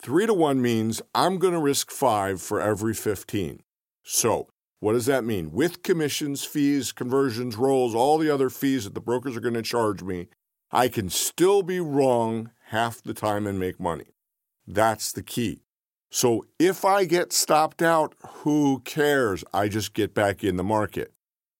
3 0.00 0.26
to 0.26 0.34
1 0.34 0.62
means 0.62 1.02
I'm 1.14 1.38
going 1.38 1.52
to 1.52 1.60
risk 1.60 1.90
5 1.90 2.40
for 2.40 2.60
every 2.60 2.94
15. 2.94 3.60
So, 4.02 4.48
what 4.80 4.94
does 4.94 5.06
that 5.06 5.24
mean? 5.24 5.52
With 5.52 5.82
commissions, 5.82 6.44
fees, 6.44 6.90
conversions, 6.90 7.56
rolls, 7.56 7.94
all 7.94 8.18
the 8.18 8.30
other 8.30 8.50
fees 8.50 8.84
that 8.84 8.94
the 8.94 9.00
brokers 9.00 9.36
are 9.36 9.40
going 9.40 9.54
to 9.54 9.62
charge 9.62 10.02
me, 10.02 10.28
I 10.72 10.88
can 10.88 11.10
still 11.10 11.62
be 11.62 11.80
wrong 11.80 12.50
half 12.68 13.02
the 13.02 13.14
time 13.14 13.46
and 13.46 13.58
make 13.58 13.78
money. 13.78 14.06
That's 14.66 15.12
the 15.12 15.22
key. 15.22 15.62
So 16.10 16.46
if 16.58 16.84
I 16.84 17.04
get 17.04 17.32
stopped 17.32 17.82
out, 17.82 18.14
who 18.42 18.80
cares? 18.84 19.44
I 19.52 19.68
just 19.68 19.92
get 19.92 20.14
back 20.14 20.42
in 20.42 20.56
the 20.56 20.64
market. 20.64 21.12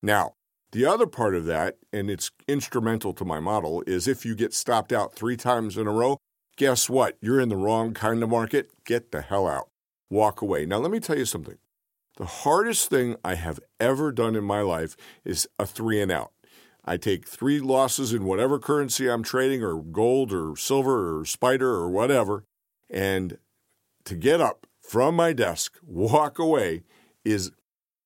Now, 0.03 0.33
the 0.73 0.87
other 0.87 1.07
part 1.07 1.35
of 1.35 1.45
that, 1.47 1.77
and 1.93 2.11
it's 2.11 2.31
instrumental 2.49 3.13
to 3.15 3.25
my 3.25 3.39
model, 3.39 3.83
is 3.87 4.09
if 4.09 4.25
you 4.25 4.35
get 4.35 4.55
stopped 4.55 4.93
out 4.93 5.15
three 5.15 5.37
times 5.37 5.77
in 5.77 5.87
a 5.87 5.93
row, 5.93 6.17
guess 6.57 6.89
what? 6.89 7.17
You're 7.21 7.41
in 7.41 7.49
the 7.49 7.57
wrong 7.57 7.93
kind 7.93 8.23
of 8.23 8.31
market. 8.31 8.71
Get 8.85 9.13
the 9.13 9.21
hell 9.21 9.47
out. 9.47 9.69
Walk 10.09 10.41
away. 10.41 10.65
Now, 10.67 10.79
let 10.79 10.91
me 10.91 11.01
tell 11.01 11.19
you 11.19 11.25
something. 11.25 11.59
The 12.21 12.27
hardest 12.27 12.91
thing 12.91 13.17
I 13.25 13.37
have 13.37 13.61
ever 13.81 14.13
done 14.13 14.37
in 14.37 14.45
my 14.45 14.61
life 14.61 14.95
is 15.25 15.49
a 15.59 15.65
three 15.65 16.03
and 16.03 16.13
out. 16.13 16.33
I 16.85 16.99
take 16.99 17.27
three 17.27 17.61
losses 17.61 18.13
in 18.13 18.27
whatever 18.27 18.59
currency 18.59 19.09
I'm 19.09 19.23
trading, 19.23 19.63
or 19.63 19.81
gold, 19.81 20.31
or 20.31 20.55
silver, 20.55 21.19
or 21.19 21.25
spider, 21.25 21.71
or 21.71 21.89
whatever, 21.89 22.45
and 22.91 23.39
to 24.05 24.15
get 24.17 24.39
up 24.39 24.67
from 24.83 25.17
my 25.17 25.33
desk, 25.33 25.79
walk 25.83 26.39
away, 26.39 26.83
is 27.25 27.53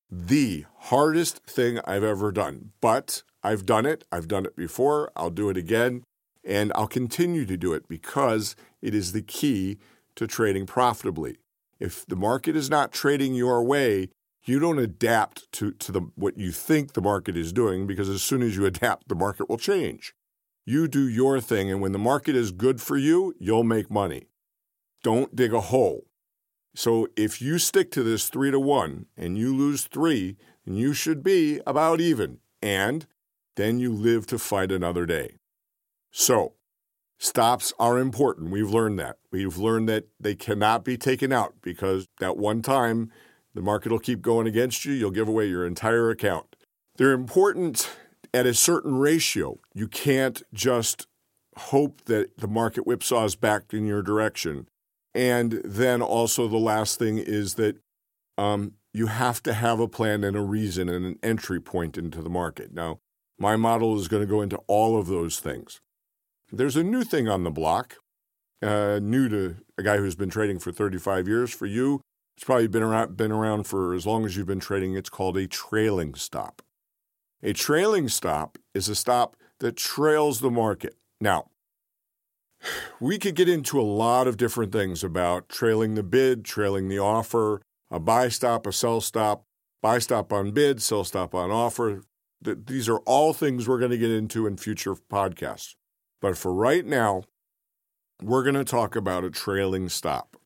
the 0.08 0.64
hardest 0.76 1.38
thing 1.38 1.80
I've 1.84 2.04
ever 2.04 2.30
done. 2.30 2.70
But 2.80 3.24
I've 3.42 3.66
done 3.66 3.84
it. 3.84 4.04
I've 4.12 4.28
done 4.28 4.46
it 4.46 4.54
before. 4.54 5.10
I'll 5.16 5.30
do 5.30 5.50
it 5.50 5.56
again. 5.56 6.04
And 6.44 6.70
I'll 6.76 6.86
continue 6.86 7.46
to 7.46 7.56
do 7.56 7.72
it 7.72 7.88
because 7.88 8.54
it 8.80 8.94
is 8.94 9.10
the 9.10 9.22
key 9.22 9.78
to 10.14 10.28
trading 10.28 10.66
profitably. 10.66 11.38
If 11.84 12.06
the 12.06 12.16
market 12.16 12.56
is 12.56 12.70
not 12.70 12.92
trading 12.92 13.34
your 13.34 13.62
way, 13.62 14.08
you 14.42 14.58
don't 14.58 14.78
adapt 14.78 15.52
to, 15.52 15.72
to 15.72 15.92
the, 15.92 16.00
what 16.14 16.38
you 16.38 16.50
think 16.50 16.94
the 16.94 17.02
market 17.02 17.36
is 17.36 17.52
doing 17.52 17.86
because 17.86 18.08
as 18.08 18.22
soon 18.22 18.40
as 18.40 18.56
you 18.56 18.64
adapt, 18.64 19.08
the 19.08 19.14
market 19.14 19.50
will 19.50 19.58
change. 19.58 20.14
You 20.64 20.88
do 20.88 21.06
your 21.06 21.42
thing, 21.42 21.70
and 21.70 21.82
when 21.82 21.92
the 21.92 21.98
market 21.98 22.34
is 22.36 22.52
good 22.52 22.80
for 22.80 22.96
you, 22.96 23.34
you'll 23.38 23.64
make 23.64 23.90
money. 23.90 24.28
Don't 25.02 25.36
dig 25.36 25.52
a 25.52 25.60
hole. 25.60 26.06
So 26.74 27.06
if 27.16 27.42
you 27.42 27.58
stick 27.58 27.90
to 27.90 28.02
this 28.02 28.30
three 28.30 28.50
to 28.50 28.58
one 28.58 29.04
and 29.14 29.36
you 29.36 29.54
lose 29.54 29.84
three, 29.84 30.38
then 30.64 30.76
you 30.76 30.94
should 30.94 31.22
be 31.22 31.60
about 31.66 32.00
even. 32.00 32.38
And 32.62 33.06
then 33.56 33.78
you 33.78 33.92
live 33.92 34.26
to 34.28 34.38
fight 34.38 34.72
another 34.72 35.04
day. 35.04 35.36
So 36.10 36.54
stops 37.24 37.72
are 37.78 37.98
important. 37.98 38.50
We've 38.50 38.70
learned 38.70 38.98
that. 38.98 39.16
We've 39.30 39.56
learned 39.56 39.88
that 39.88 40.08
they 40.20 40.34
cannot 40.34 40.84
be 40.84 40.96
taken 40.96 41.32
out 41.32 41.54
because 41.62 42.06
that 42.20 42.36
one 42.36 42.62
time 42.62 43.10
the 43.54 43.62
market 43.62 43.90
will 43.90 43.98
keep 43.98 44.20
going 44.20 44.46
against 44.46 44.84
you. 44.84 44.92
You'll 44.92 45.10
give 45.10 45.28
away 45.28 45.46
your 45.46 45.66
entire 45.66 46.10
account. 46.10 46.56
They're 46.96 47.12
important 47.12 47.90
at 48.32 48.46
a 48.46 48.54
certain 48.54 48.96
ratio. 48.96 49.58
You 49.74 49.88
can't 49.88 50.42
just 50.52 51.06
hope 51.56 52.04
that 52.06 52.36
the 52.36 52.48
market 52.48 52.84
whipsaws 52.84 53.38
back 53.38 53.72
in 53.72 53.86
your 53.86 54.02
direction. 54.02 54.68
And 55.14 55.62
then 55.64 56.02
also, 56.02 56.48
the 56.48 56.56
last 56.56 56.98
thing 56.98 57.18
is 57.18 57.54
that 57.54 57.76
um, 58.36 58.72
you 58.92 59.06
have 59.06 59.42
to 59.44 59.54
have 59.54 59.78
a 59.78 59.88
plan 59.88 60.24
and 60.24 60.36
a 60.36 60.40
reason 60.40 60.88
and 60.88 61.06
an 61.06 61.18
entry 61.22 61.60
point 61.60 61.96
into 61.96 62.20
the 62.20 62.30
market. 62.30 62.72
Now, 62.72 62.98
my 63.38 63.56
model 63.56 63.96
is 63.98 64.08
going 64.08 64.22
to 64.22 64.30
go 64.30 64.42
into 64.42 64.58
all 64.66 64.98
of 64.98 65.06
those 65.06 65.38
things. 65.38 65.80
There's 66.52 66.76
a 66.76 66.84
new 66.84 67.04
thing 67.04 67.28
on 67.28 67.42
the 67.42 67.50
block, 67.50 67.96
uh, 68.62 69.00
new 69.02 69.28
to 69.28 69.56
a 69.78 69.82
guy 69.82 69.96
who's 69.96 70.14
been 70.14 70.30
trading 70.30 70.58
for 70.58 70.72
35 70.72 71.26
years. 71.26 71.52
For 71.52 71.66
you, 71.66 72.00
it's 72.36 72.44
probably 72.44 72.68
been 72.68 72.82
around, 72.82 73.16
been 73.16 73.32
around 73.32 73.66
for 73.66 73.94
as 73.94 74.06
long 74.06 74.24
as 74.24 74.36
you've 74.36 74.46
been 74.46 74.60
trading. 74.60 74.94
It's 74.94 75.10
called 75.10 75.36
a 75.36 75.46
trailing 75.46 76.14
stop. 76.14 76.62
A 77.42 77.52
trailing 77.52 78.08
stop 78.08 78.58
is 78.74 78.88
a 78.88 78.94
stop 78.94 79.36
that 79.60 79.76
trails 79.76 80.40
the 80.40 80.50
market. 80.50 80.96
Now, 81.20 81.50
we 83.00 83.18
could 83.18 83.34
get 83.34 83.48
into 83.48 83.80
a 83.80 83.82
lot 83.82 84.26
of 84.26 84.36
different 84.36 84.72
things 84.72 85.04
about 85.04 85.48
trailing 85.48 85.94
the 85.94 86.02
bid, 86.02 86.44
trailing 86.44 86.88
the 86.88 86.98
offer, 86.98 87.62
a 87.90 88.00
buy 88.00 88.28
stop, 88.28 88.66
a 88.66 88.72
sell 88.72 89.00
stop, 89.00 89.44
buy 89.82 89.98
stop 89.98 90.32
on 90.32 90.52
bid, 90.52 90.80
sell 90.80 91.04
stop 91.04 91.34
on 91.34 91.50
offer. 91.50 92.02
These 92.40 92.88
are 92.88 92.98
all 92.98 93.32
things 93.32 93.68
we're 93.68 93.78
going 93.78 93.90
to 93.90 93.98
get 93.98 94.10
into 94.10 94.46
in 94.46 94.56
future 94.56 94.94
podcasts. 94.94 95.74
But 96.24 96.38
for 96.38 96.54
right 96.54 96.86
now, 96.86 97.24
we're 98.22 98.44
going 98.44 98.54
to 98.54 98.64
talk 98.64 98.96
about 98.96 99.24
a 99.24 99.30
trailing 99.30 99.90
stop. 99.90 100.38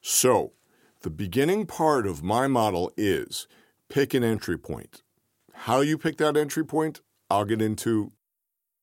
So, 0.00 0.54
the 1.02 1.10
beginning 1.10 1.66
part 1.66 2.06
of 2.06 2.22
my 2.22 2.46
model 2.46 2.90
is 2.96 3.46
pick 3.90 4.14
an 4.14 4.24
entry 4.24 4.56
point. 4.56 5.02
How 5.52 5.82
you 5.82 5.98
pick 5.98 6.16
that 6.16 6.38
entry 6.38 6.64
point, 6.64 7.02
I'll 7.28 7.44
get 7.44 7.60
into, 7.60 8.12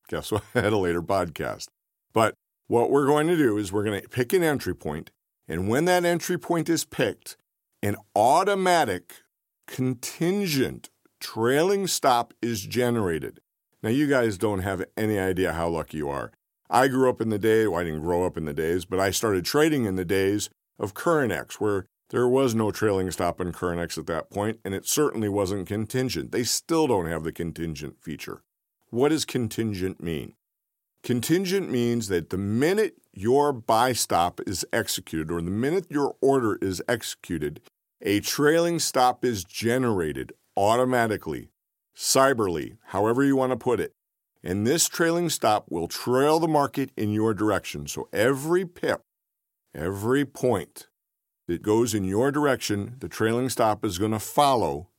guess 0.08 0.32
what, 0.32 0.44
at 0.54 0.72
a 0.72 0.78
later 0.78 1.02
podcast. 1.02 1.70
But 2.14 2.36
what 2.68 2.92
we're 2.92 3.08
going 3.08 3.26
to 3.26 3.36
do 3.36 3.58
is 3.58 3.74
we're 3.74 3.84
going 3.84 4.00
to 4.00 4.08
pick 4.08 4.32
an 4.32 4.44
entry 4.44 4.76
point, 4.76 5.10
and 5.48 5.68
when 5.68 5.86
that 5.86 6.06
entry 6.06 6.38
point 6.38 6.70
is 6.70 6.86
picked, 6.86 7.38
an 7.82 7.96
automatic 8.16 9.24
contingent 9.66 10.92
trailing 11.20 11.88
stop 11.88 12.36
is 12.40 12.62
generated. 12.68 13.40
Now, 13.86 13.92
you 13.92 14.08
guys 14.08 14.40
don't 14.40 14.62
have 14.62 14.84
any 14.98 15.20
idea 15.20 15.54
how 15.54 15.70
lucky 15.70 15.98
you 15.98 16.10
are. 16.10 16.32
I 16.72 16.88
grew 16.88 17.08
up 17.08 17.22
in 17.22 17.30
the 17.30 17.38
day, 17.38 17.68
well, 17.68 17.80
I 17.80 17.84
didn't 17.84 18.02
grow 18.02 18.26
up 18.26 18.36
in 18.36 18.46
the 18.46 18.52
days, 18.52 18.84
but 18.84 19.00
I 19.00 19.12
started 19.12 19.46
trading 19.46 19.86
in 19.86 19.96
the 19.96 20.04
days 20.04 20.50
of 20.80 20.96
Currenex, 20.96 21.62
where 21.62 21.86
there 22.10 22.28
was 22.28 22.56
no 22.56 22.72
trailing 22.72 23.12
stop 23.12 23.40
in 23.40 23.52
Currenex 23.52 24.00
at 24.00 24.08
that 24.08 24.32
point, 24.32 24.60
and 24.66 24.74
it 24.74 24.88
certainly 24.88 25.30
wasn't 25.30 25.68
contingent. 25.68 26.32
They 26.32 26.44
still 26.44 26.88
don't 26.88 27.06
have 27.06 27.24
the 27.24 27.32
contingent 27.32 28.02
feature. 28.02 28.42
What 28.90 29.10
does 29.10 29.24
contingent 29.24 30.02
mean? 30.02 30.34
Contingent 31.04 31.70
means 31.70 32.08
that 32.08 32.32
the 32.32 32.40
minute 32.40 32.96
your 33.14 33.54
buy 33.54 33.94
stop 33.94 34.42
is 34.48 34.66
executed 34.74 35.30
or 35.30 35.44
the 35.44 35.52
minute 35.52 35.86
your 35.92 36.16
order 36.22 36.58
is 36.60 36.82
executed, 36.88 37.62
a 38.02 38.20
trailing 38.20 38.80
stop 38.80 39.24
is 39.24 39.44
generated 39.44 40.34
automatically, 40.58 41.50
cyberly, 41.96 42.78
however 42.88 43.24
you 43.24 43.36
want 43.36 43.52
to 43.52 43.58
put 43.58 43.80
it. 43.80 43.94
And 44.44 44.66
this 44.66 44.88
trailing 44.88 45.30
stop 45.30 45.66
will 45.70 45.88
trail 45.88 46.40
the 46.40 46.48
market 46.48 46.92
in 46.96 47.10
your 47.10 47.34
direction. 47.34 47.88
So 47.88 48.08
every 48.14 48.66
pip, 48.66 49.02
every 49.74 50.26
point 50.26 50.88
that 51.48 51.62
goes 51.62 51.94
in 51.94 52.04
your 52.04 52.32
direction, 52.32 52.96
the 53.00 53.10
trailing 53.10 53.50
stop 53.50 53.84
is 53.84 53.98
going 53.98 54.12
to 54.12 54.20
follow 54.20 54.90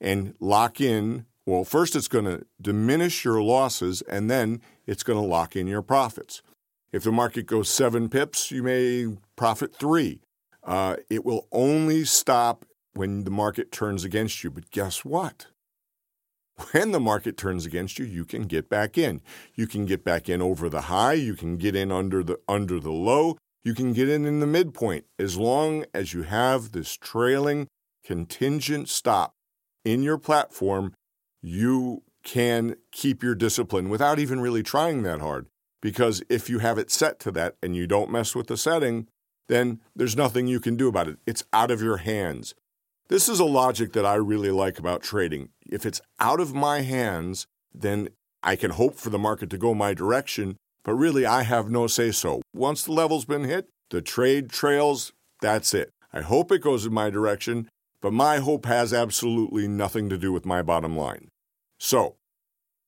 and 0.00 0.34
lock 0.40 0.80
in 0.80 1.26
well, 1.46 1.62
first 1.62 1.94
it's 1.94 2.08
going 2.08 2.24
to 2.24 2.44
diminish 2.60 3.24
your 3.24 3.40
losses 3.40 4.02
and 4.02 4.28
then 4.28 4.60
it's 4.84 5.04
going 5.04 5.18
to 5.18 5.24
lock 5.24 5.54
in 5.54 5.68
your 5.68 5.80
profits. 5.80 6.42
If 6.90 7.04
the 7.04 7.12
market 7.12 7.46
goes 7.46 7.68
seven 7.70 8.08
pips, 8.08 8.50
you 8.50 8.64
may 8.64 9.16
profit 9.36 9.74
three. 9.74 10.22
Uh, 10.64 10.96
it 11.08 11.24
will 11.24 11.46
only 11.52 12.04
stop 12.04 12.64
when 12.94 13.22
the 13.22 13.30
market 13.30 13.70
turns 13.70 14.02
against 14.02 14.42
you. 14.42 14.50
But 14.50 14.72
guess 14.72 15.04
what? 15.04 15.46
When 16.72 16.92
the 16.92 17.00
market 17.00 17.36
turns 17.36 17.66
against 17.66 17.98
you, 17.98 18.04
you 18.04 18.24
can 18.24 18.44
get 18.44 18.68
back 18.68 18.96
in. 18.96 19.20
You 19.54 19.66
can 19.66 19.84
get 19.84 20.04
back 20.04 20.28
in 20.28 20.40
over 20.40 20.68
the 20.68 20.82
high. 20.82 21.14
You 21.14 21.34
can 21.34 21.56
get 21.56 21.76
in 21.76 21.92
under 21.92 22.22
the 22.22 22.38
under 22.48 22.80
the 22.80 22.92
low. 22.92 23.36
You 23.62 23.74
can 23.74 23.92
get 23.92 24.08
in 24.08 24.24
in 24.24 24.40
the 24.40 24.46
midpoint 24.46 25.04
as 25.18 25.36
long 25.36 25.84
as 25.92 26.14
you 26.14 26.22
have 26.22 26.72
this 26.72 26.94
trailing 26.94 27.68
contingent 28.04 28.88
stop 28.88 29.34
in 29.84 30.02
your 30.02 30.18
platform 30.18 30.94
you 31.42 32.02
can 32.24 32.74
keep 32.90 33.22
your 33.22 33.36
discipline 33.36 33.88
without 33.88 34.18
even 34.18 34.40
really 34.40 34.62
trying 34.62 35.02
that 35.04 35.20
hard. 35.20 35.46
Because 35.80 36.22
if 36.28 36.50
you 36.50 36.58
have 36.58 36.78
it 36.78 36.90
set 36.90 37.20
to 37.20 37.30
that 37.32 37.54
and 37.62 37.76
you 37.76 37.86
don't 37.86 38.10
mess 38.10 38.34
with 38.34 38.48
the 38.48 38.56
setting, 38.56 39.06
then 39.48 39.80
there's 39.94 40.16
nothing 40.16 40.48
you 40.48 40.58
can 40.58 40.76
do 40.76 40.88
about 40.88 41.06
it. 41.06 41.18
It's 41.24 41.44
out 41.52 41.70
of 41.70 41.80
your 41.80 41.98
hands. 41.98 42.54
This 43.08 43.28
is 43.28 43.38
a 43.38 43.44
logic 43.44 43.92
that 43.92 44.04
I 44.04 44.14
really 44.16 44.50
like 44.50 44.80
about 44.80 45.00
trading. 45.00 45.50
If 45.64 45.86
it's 45.86 46.00
out 46.18 46.40
of 46.40 46.54
my 46.54 46.80
hands, 46.80 47.46
then 47.72 48.08
I 48.42 48.56
can 48.56 48.72
hope 48.72 48.96
for 48.96 49.10
the 49.10 49.18
market 49.18 49.48
to 49.50 49.58
go 49.58 49.74
my 49.74 49.94
direction, 49.94 50.56
but 50.82 50.94
really 50.94 51.24
I 51.24 51.42
have 51.42 51.70
no 51.70 51.86
say 51.86 52.10
so. 52.10 52.42
Once 52.52 52.82
the 52.82 52.90
level's 52.92 53.24
been 53.24 53.44
hit, 53.44 53.68
the 53.90 54.02
trade 54.02 54.50
trails, 54.50 55.12
that's 55.40 55.72
it. 55.72 55.90
I 56.12 56.22
hope 56.22 56.50
it 56.50 56.62
goes 56.62 56.84
in 56.84 56.92
my 56.92 57.08
direction, 57.08 57.68
but 58.00 58.12
my 58.12 58.38
hope 58.38 58.66
has 58.66 58.92
absolutely 58.92 59.68
nothing 59.68 60.08
to 60.08 60.18
do 60.18 60.32
with 60.32 60.44
my 60.44 60.60
bottom 60.60 60.96
line. 60.96 61.28
So, 61.78 62.16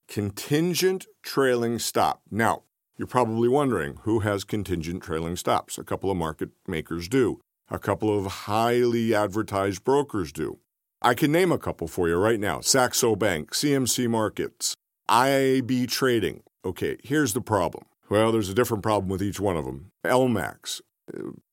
contingent 0.09 1.07
trailing 1.23 1.79
stop. 1.79 2.23
Now, 2.29 2.65
you're 2.97 3.07
probably 3.07 3.49
wondering 3.49 3.99
who 4.03 4.21
has 4.21 4.43
contingent 4.43 5.05
trailing 5.05 5.37
stops? 5.37 5.79
A 5.79 5.85
couple 5.85 6.11
of 6.11 6.17
market 6.17 6.51
makers 6.67 7.07
do. 7.07 7.41
A 7.71 7.79
couple 7.79 8.17
of 8.17 8.27
highly 8.27 9.15
advertised 9.15 9.85
brokers 9.85 10.33
do. 10.33 10.59
I 11.01 11.15
can 11.15 11.31
name 11.31 11.53
a 11.53 11.59
couple 11.59 11.87
for 11.87 12.09
you 12.09 12.17
right 12.17 12.41
now 12.41 12.61
Saxo 12.61 13.15
Bank, 13.17 13.53
CMC 13.53 14.09
Markets, 14.09 14.75
IAB 15.09 15.89
Trading. 15.89 16.43
Okay, 16.65 16.97
here's 17.03 17.33
the 17.33 17.41
problem. 17.41 17.85
Well, 18.11 18.33
there's 18.33 18.49
a 18.49 18.55
different 18.55 18.83
problem 18.83 19.09
with 19.09 19.23
each 19.23 19.39
one 19.39 19.57
of 19.57 19.65
them. 19.65 19.91
LMAX. 20.05 20.81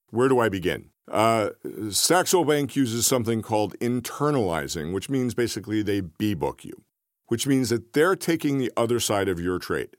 Where 0.09 0.29
do 0.29 0.39
I 0.39 0.49
begin? 0.49 0.89
Uh, 1.11 1.49
Saxo 1.89 2.43
Bank 2.43 2.75
uses 2.75 3.05
something 3.05 3.41
called 3.41 3.77
internalizing, 3.79 4.93
which 4.93 5.09
means 5.09 5.33
basically 5.33 5.83
they 5.83 6.01
B 6.01 6.33
book 6.33 6.63
you 6.63 6.85
which 7.27 7.47
means 7.47 7.69
that 7.69 7.93
they're 7.93 8.15
taking 8.15 8.57
the 8.57 8.71
other 8.77 8.99
side 8.99 9.27
of 9.27 9.39
your 9.39 9.59
trade. 9.59 9.89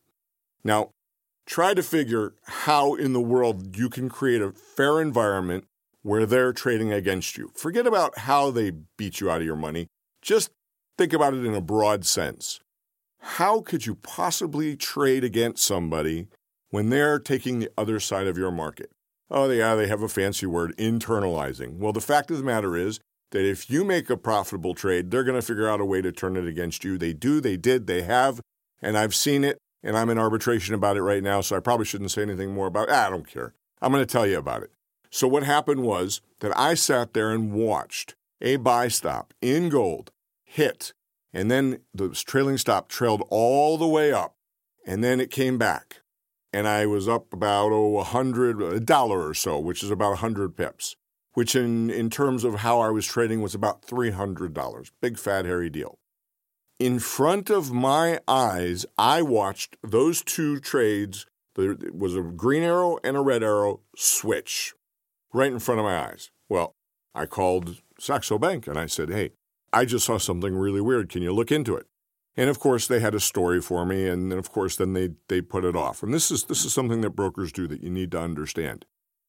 Now, 0.63 0.91
try 1.47 1.75
to 1.75 1.83
figure 1.83 2.35
how 2.45 2.95
in 2.95 3.13
the 3.13 3.21
world 3.21 3.77
you 3.77 3.89
can 3.89 4.09
create 4.09 4.43
a 4.43 4.53
fair 4.53 5.01
environment 5.01 5.65
where 6.07 6.25
they're 6.25 6.53
trading 6.53 6.93
against 6.93 7.37
you. 7.37 7.51
Forget 7.57 7.85
about 7.85 8.17
how 8.19 8.53
they 8.53 8.71
beat 8.97 9.21
you 9.21 9.29
out 9.29 9.41
of 9.41 9.45
your 9.45 9.57
money. 9.57 9.89
Just 10.23 10.51
think 10.97 11.13
about 11.13 11.35
it 11.35 11.45
in 11.45 11.53
a 11.53 11.61
broad 11.61 12.07
sense. 12.07 12.61
How 13.21 13.61
could 13.61 13.87
you 13.87 13.97
possibly 13.97 14.77
trade 14.77 15.25
against 15.25 15.65
somebody 15.65 16.29
when 16.71 16.91
they're 16.91 17.19
taking 17.19 17.59
the 17.59 17.71
other 17.77 17.99
side 17.99 18.29
of 18.29 18.39
your 18.39 18.53
market? 18.53 18.93
Oh, 19.29 19.51
yeah, 19.51 19.75
they 19.75 19.89
have 19.89 20.03
a 20.03 20.09
fancy 20.09 20.47
word, 20.47 20.77
internalizing. 20.77 21.79
Well, 21.79 21.93
the 21.93 22.01
fact 22.01 22.31
of 22.31 22.39
the 22.39 22.45
matter 22.45 22.77
is, 22.77 23.01
that 23.33 23.45
if 23.45 23.69
you 23.69 23.85
make 23.85 24.09
a 24.09 24.17
profitable 24.17 24.75
trade, 24.75 25.11
they're 25.11 25.25
going 25.25 25.41
to 25.41 25.45
figure 25.45 25.69
out 25.69 25.81
a 25.81 25.85
way 25.85 26.01
to 26.01 26.13
turn 26.13 26.37
it 26.37 26.47
against 26.47 26.85
you. 26.85 26.97
They 26.97 27.15
do, 27.15 27.41
they 27.41 27.57
did, 27.57 27.89
they 27.89 28.03
have, 28.03 28.41
and 28.81 28.97
I've 28.97 29.17
seen 29.17 29.43
it, 29.43 29.59
and 29.83 29.97
I'm 29.97 30.11
in 30.11 30.19
arbitration 30.19 30.77
about 30.77 30.97
it 30.97 31.03
right 31.03 31.25
now, 31.25 31.41
so 31.41 31.57
I 31.57 31.61
probably 31.61 31.87
shouldn't 31.87 32.13
say 32.13 32.23
anything 32.23 32.55
more 32.55 32.69
about 32.69 32.89
it. 32.89 32.95
I 32.95 33.11
don't 33.11 33.29
care. 33.29 33.53
I'm 33.83 33.91
going 33.91 34.07
to 34.07 34.11
tell 34.11 34.27
you 34.27 34.39
about 34.39 34.63
it. 34.63 34.71
So, 35.17 35.27
what 35.27 35.45
happened 35.45 35.81
was 35.81 36.21
that 36.41 36.53
I 36.59 36.75
sat 36.75 37.15
there 37.15 37.31
and 37.31 37.51
watched 37.51 38.17
a 38.43 38.57
buy 38.57 38.89
stop 38.89 39.33
in 39.41 39.71
gold 39.71 40.13
hit, 40.45 40.93
And 41.33 41.51
then 41.51 41.79
the 41.95 42.11
trailing 42.11 42.59
stop 42.59 42.91
trailed 42.91 43.27
all 43.31 43.79
the 43.79 43.87
way 43.87 44.13
up, 44.13 44.37
and 44.87 45.03
then 45.03 45.19
it 45.19 45.31
came 45.31 45.57
back. 45.57 46.03
And 46.53 46.69
I 46.69 46.85
was 46.85 47.09
up 47.09 47.33
about, 47.33 47.73
oh, 47.73 47.97
a 47.97 48.05
hundred, 48.05 48.61
a 48.61 48.79
dollar 48.79 49.27
or 49.27 49.33
so, 49.33 49.59
which 49.59 49.83
is 49.83 49.91
about 49.91 50.13
a 50.13 50.17
hundred 50.17 50.55
pips, 50.55 50.97
which 51.33 51.57
in, 51.57 51.89
in 51.89 52.11
terms 52.11 52.45
of 52.45 52.57
how 52.57 52.81
I 52.81 52.91
was 52.91 53.07
trading 53.07 53.41
was 53.41 53.55
about 53.55 53.87
$300. 53.87 54.91
Big 55.01 55.19
fat 55.19 55.47
hairy 55.47 55.71
deal. 55.71 55.99
In 56.79 56.99
front 56.99 57.49
of 57.49 57.73
my 57.73 58.21
eyes, 58.29 58.85
I 58.99 59.23
watched 59.23 59.79
those 59.83 60.23
two 60.23 60.61
trades. 60.61 61.25
There 61.55 61.75
was 61.91 62.15
a 62.15 62.21
green 62.21 62.63
arrow 62.63 62.99
and 63.03 63.17
a 63.17 63.23
red 63.23 63.43
arrow 63.43 63.81
switch 63.97 64.75
right 65.37 65.53
in 65.53 65.59
front 65.59 65.79
of 65.79 65.85
my 65.85 65.99
eyes. 65.99 66.31
Well, 66.49 66.75
I 67.15 67.27
called 67.27 67.83
Saxo 67.99 68.39
Bank 68.39 68.67
and 68.67 68.79
I 68.79 68.87
said, 68.87 69.11
hey, 69.11 69.33
I 69.73 69.85
just 69.85 70.07
saw 70.07 70.19
something 70.19 70.57
really 70.57 70.81
weird. 70.81 71.11
Can 71.11 71.23
you 71.23 71.33
look 71.33 71.53
into 71.53 71.77
it? 71.77 71.87
And 72.37 72.51
of 72.51 72.59
course, 72.59 72.87
they 72.87 73.01
had 73.01 73.15
a 73.15 73.21
story 73.21 73.63
for 73.63 73.87
me, 73.87 74.07
and 74.07 74.31
then 74.31 74.39
of 74.39 74.53
course, 74.53 74.77
then 74.77 74.93
they 74.93 75.11
they 75.29 75.41
put 75.41 75.65
it 75.65 75.75
off. 75.75 76.03
And 76.03 76.13
this 76.13 76.31
is 76.31 76.45
this 76.45 76.67
is 76.67 76.73
something 76.73 77.01
that 77.01 77.17
brokers 77.17 77.51
do 77.51 77.67
that 77.69 77.83
you 77.83 77.89
need 77.89 78.11
to 78.11 78.21
understand. 78.21 78.85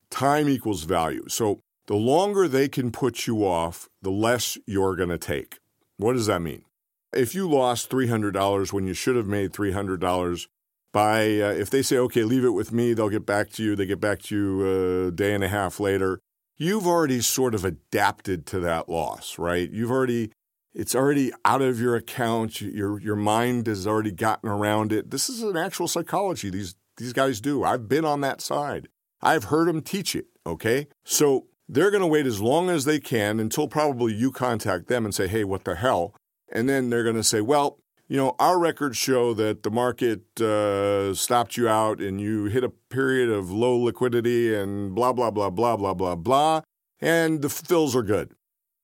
Time 0.10 0.50
equals 0.50 0.84
value. 0.84 1.26
So 1.30 1.62
the 1.88 1.96
longer 1.96 2.48
they 2.48 2.68
can 2.68 2.92
put 2.92 3.26
you 3.26 3.46
off, 3.46 3.88
the 4.02 4.12
less 4.12 4.58
you're 4.66 4.96
going 4.98 5.10
to 5.10 5.18
take. 5.18 5.60
What 5.96 6.14
does 6.14 6.28
that 6.28 6.42
mean? 6.42 6.64
If 7.14 7.34
you 7.34 7.50
lost 7.50 7.90
three 7.90 8.08
hundred 8.08 8.34
dollars 8.34 8.74
when 8.74 8.88
you 8.88 8.94
should 8.94 9.16
have 9.16 9.28
made 9.28 9.54
three 9.54 9.72
hundred 9.72 10.02
dollars, 10.02 10.50
by 10.98 11.22
uh, 11.48 11.64
if 11.64 11.70
they 11.70 11.82
say 11.82 11.98
okay, 11.98 12.24
leave 12.24 12.46
it 12.46 12.56
with 12.60 12.72
me, 12.72 12.94
they'll 12.94 13.16
get 13.18 13.26
back 13.26 13.50
to 13.52 13.64
you. 13.64 13.76
They 13.76 13.86
get 13.86 14.02
back 14.02 14.20
to 14.24 14.36
you 14.36 14.48
a 15.08 15.12
day 15.12 15.34
and 15.34 15.44
a 15.44 15.48
half 15.48 15.80
later 15.80 16.20
you've 16.58 16.88
already 16.88 17.22
sort 17.22 17.56
of 17.56 17.64
adapted 17.64 18.46
to 18.48 18.60
that 18.60 18.90
loss, 18.90 19.38
right? 19.38 19.70
You've 19.70 19.92
already 19.92 20.32
it's 20.74 20.96
already 20.96 21.32
out 21.46 21.62
of 21.62 21.80
your 21.80 21.96
account. 21.96 22.62
Your 22.62 23.00
your 23.00 23.16
mind 23.16 23.68
has 23.68 23.88
already 23.88 24.12
gotten 24.12 24.50
around 24.50 24.92
it. 24.92 25.12
This 25.12 25.30
is 25.30 25.42
an 25.42 25.58
actual 25.58 25.88
psychology 25.88 26.50
these 26.50 26.76
these 26.98 27.14
guys 27.14 27.40
do. 27.40 27.64
I've 27.64 27.88
been 27.88 28.06
on 28.06 28.22
that 28.22 28.42
side. 28.42 28.88
I've 29.22 29.46
heard 29.46 29.68
them 29.68 29.82
teach 29.82 30.16
it, 30.16 30.28
okay? 30.46 30.88
So 31.04 31.48
they're 31.68 31.92
going 31.92 32.02
to 32.02 32.08
wait 32.08 32.26
as 32.26 32.40
long 32.40 32.70
as 32.70 32.86
they 32.86 33.00
can 33.00 33.40
until 33.40 33.68
probably 33.68 34.14
you 34.14 34.32
contact 34.32 34.88
them 34.88 35.06
and 35.06 35.14
say, 35.14 35.28
"Hey, 35.28 35.44
what 35.44 35.64
the 35.64 35.76
hell?" 35.76 36.16
And 36.52 36.68
then 36.70 36.90
they're 36.90 37.04
going 37.04 37.16
to 37.16 37.24
say, 37.24 37.42
"Well, 37.42 37.80
you 38.08 38.18
know, 38.18 38.36
our 38.40 38.58
records 38.58 38.98
show 38.98 39.34
that 39.34 39.64
the 39.64 39.72
market 39.72 40.40
uh, 40.40 41.14
stopped 41.14 41.58
you 41.58 41.68
out 41.68 42.00
and 42.00 42.22
you 42.22 42.46
hit 42.46 42.64
a 42.64 42.70
period 42.70 43.30
of 43.30 43.52
low 43.52 43.78
liquidity 43.78 44.56
and 44.56 44.96
blah, 44.96 45.12
blah, 45.12 45.32
blah, 45.32 45.50
blah, 45.50 45.76
blah, 45.76 45.94
blah, 45.94 46.16
blah, 46.16 46.62
and 47.02 47.42
the 47.42 47.50
fills 47.50 47.96
are 47.96 48.04
good 48.04 48.34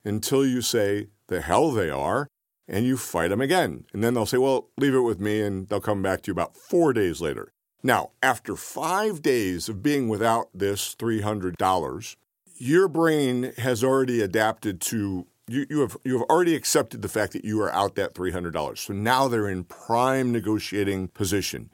until 0.03 0.45
you 0.45 0.61
say 0.61 1.07
the 1.27 1.41
hell 1.41 1.71
they 1.71 1.89
are 1.89 2.27
and 2.67 2.85
you 2.85 2.97
fight 2.97 3.29
them 3.29 3.41
again. 3.41 3.85
And 3.93 4.03
then 4.03 4.13
they'll 4.13 4.25
say, 4.25 4.37
well, 4.37 4.69
leave 4.77 4.93
it 4.93 5.01
with 5.01 5.19
me, 5.19 5.41
and 5.41 5.67
they'll 5.67 5.81
come 5.81 6.01
back 6.01 6.21
to 6.21 6.27
you 6.27 6.33
about 6.33 6.55
four 6.55 6.93
days 6.93 7.21
later. 7.21 7.51
Now, 7.83 8.11
after 8.21 8.55
five 8.55 9.21
days 9.21 9.67
of 9.67 9.83
being 9.83 10.07
without 10.07 10.49
this 10.53 10.95
$300, 10.95 12.15
your 12.57 12.87
brain 12.87 13.51
has 13.57 13.83
already 13.83 14.21
adapted 14.21 14.79
to 14.81 15.27
you, 15.47 15.65
you 15.69 15.81
have 15.81 15.97
you 16.03 16.13
have 16.19 16.29
already 16.29 16.55
accepted 16.55 17.01
the 17.01 17.09
fact 17.09 17.33
that 17.33 17.45
you 17.45 17.61
are 17.61 17.71
out 17.73 17.95
that 17.95 18.15
three 18.15 18.31
hundred 18.31 18.51
dollars. 18.53 18.81
So 18.81 18.93
now 18.93 19.27
they're 19.27 19.49
in 19.49 19.65
prime 19.65 20.31
negotiating 20.31 21.09
position. 21.09 21.69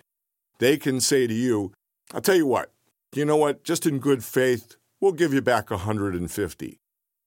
They 0.57 0.77
can 0.77 0.99
say 0.99 1.27
to 1.27 1.33
you, 1.33 1.73
"I'll 2.13 2.21
tell 2.21 2.35
you 2.35 2.47
what, 2.47 2.71
you 3.13 3.25
know 3.25 3.37
what? 3.37 3.63
Just 3.63 3.85
in 3.85 3.99
good 3.99 4.23
faith, 4.23 4.75
we'll 4.99 5.11
give 5.11 5.33
you 5.33 5.41
back 5.41 5.69
hundred 5.69 6.15
and 6.15 6.31
fifty. 6.31 6.79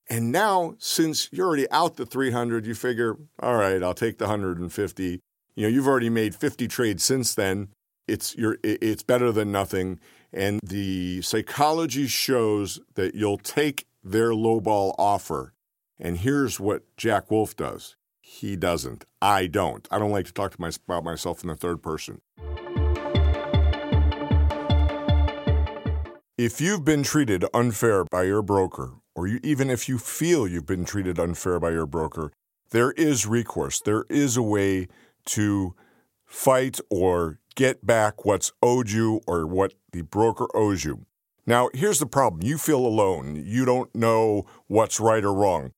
And 0.08 0.32
now, 0.32 0.74
since 0.78 1.28
you're 1.32 1.46
already 1.46 1.70
out 1.70 1.96
the 1.96 2.06
three 2.06 2.32
hundred, 2.32 2.66
you 2.66 2.74
figure, 2.74 3.16
all 3.40 3.56
right, 3.56 3.82
I'll 3.82 3.94
take 3.94 4.18
the 4.18 4.26
hundred 4.26 4.58
and 4.58 4.72
fifty. 4.72 5.20
You 5.54 5.64
know, 5.64 5.68
you've 5.68 5.86
already 5.86 6.10
made 6.10 6.34
fifty 6.34 6.66
trades 6.66 7.04
since 7.04 7.34
then. 7.34 7.68
It's 8.08 8.36
you're, 8.36 8.58
it's 8.64 9.04
better 9.04 9.30
than 9.30 9.52
nothing. 9.52 10.00
And 10.32 10.60
the 10.64 11.22
psychology 11.22 12.06
shows 12.08 12.80
that 12.94 13.14
you'll 13.14 13.38
take 13.38 13.86
their 14.02 14.30
lowball 14.30 14.94
offer 14.98 15.52
and 15.98 16.18
here's 16.18 16.58
what 16.58 16.84
Jack 16.96 17.30
Wolf 17.30 17.56
does 17.56 17.96
he 18.32 18.56
doesn't. 18.56 19.04
I 19.20 19.46
don't. 19.46 19.86
I 19.90 19.98
don't 19.98 20.10
like 20.10 20.26
to 20.26 20.32
talk 20.32 20.52
to 20.52 20.60
my, 20.60 20.70
about 20.88 21.04
myself 21.04 21.42
in 21.42 21.48
the 21.48 21.56
third 21.56 21.82
person. 21.82 22.22
If 26.38 26.60
you've 26.60 26.84
been 26.84 27.02
treated 27.02 27.44
unfair 27.52 28.04
by 28.04 28.22
your 28.22 28.40
broker, 28.42 28.94
or 29.14 29.26
you, 29.26 29.38
even 29.42 29.68
if 29.68 29.88
you 29.88 29.98
feel 29.98 30.48
you've 30.48 30.66
been 30.66 30.84
treated 30.86 31.18
unfair 31.18 31.60
by 31.60 31.70
your 31.70 31.86
broker, 31.86 32.32
there 32.70 32.92
is 32.92 33.26
recourse. 33.26 33.80
There 33.80 34.06
is 34.08 34.36
a 34.36 34.42
way 34.42 34.88
to 35.26 35.74
fight 36.24 36.80
or 36.88 37.38
get 37.54 37.84
back 37.84 38.24
what's 38.24 38.50
owed 38.62 38.90
you 38.90 39.20
or 39.26 39.46
what 39.46 39.74
the 39.92 40.02
broker 40.02 40.46
owes 40.54 40.84
you. 40.84 41.04
Now, 41.44 41.68
here's 41.74 41.98
the 41.98 42.06
problem 42.06 42.42
you 42.42 42.56
feel 42.56 42.86
alone. 42.86 43.42
You 43.44 43.64
don't 43.64 43.94
know 43.94 44.46
what's 44.68 45.00
right 45.00 45.22
or 45.22 45.34
wrong. 45.34 45.72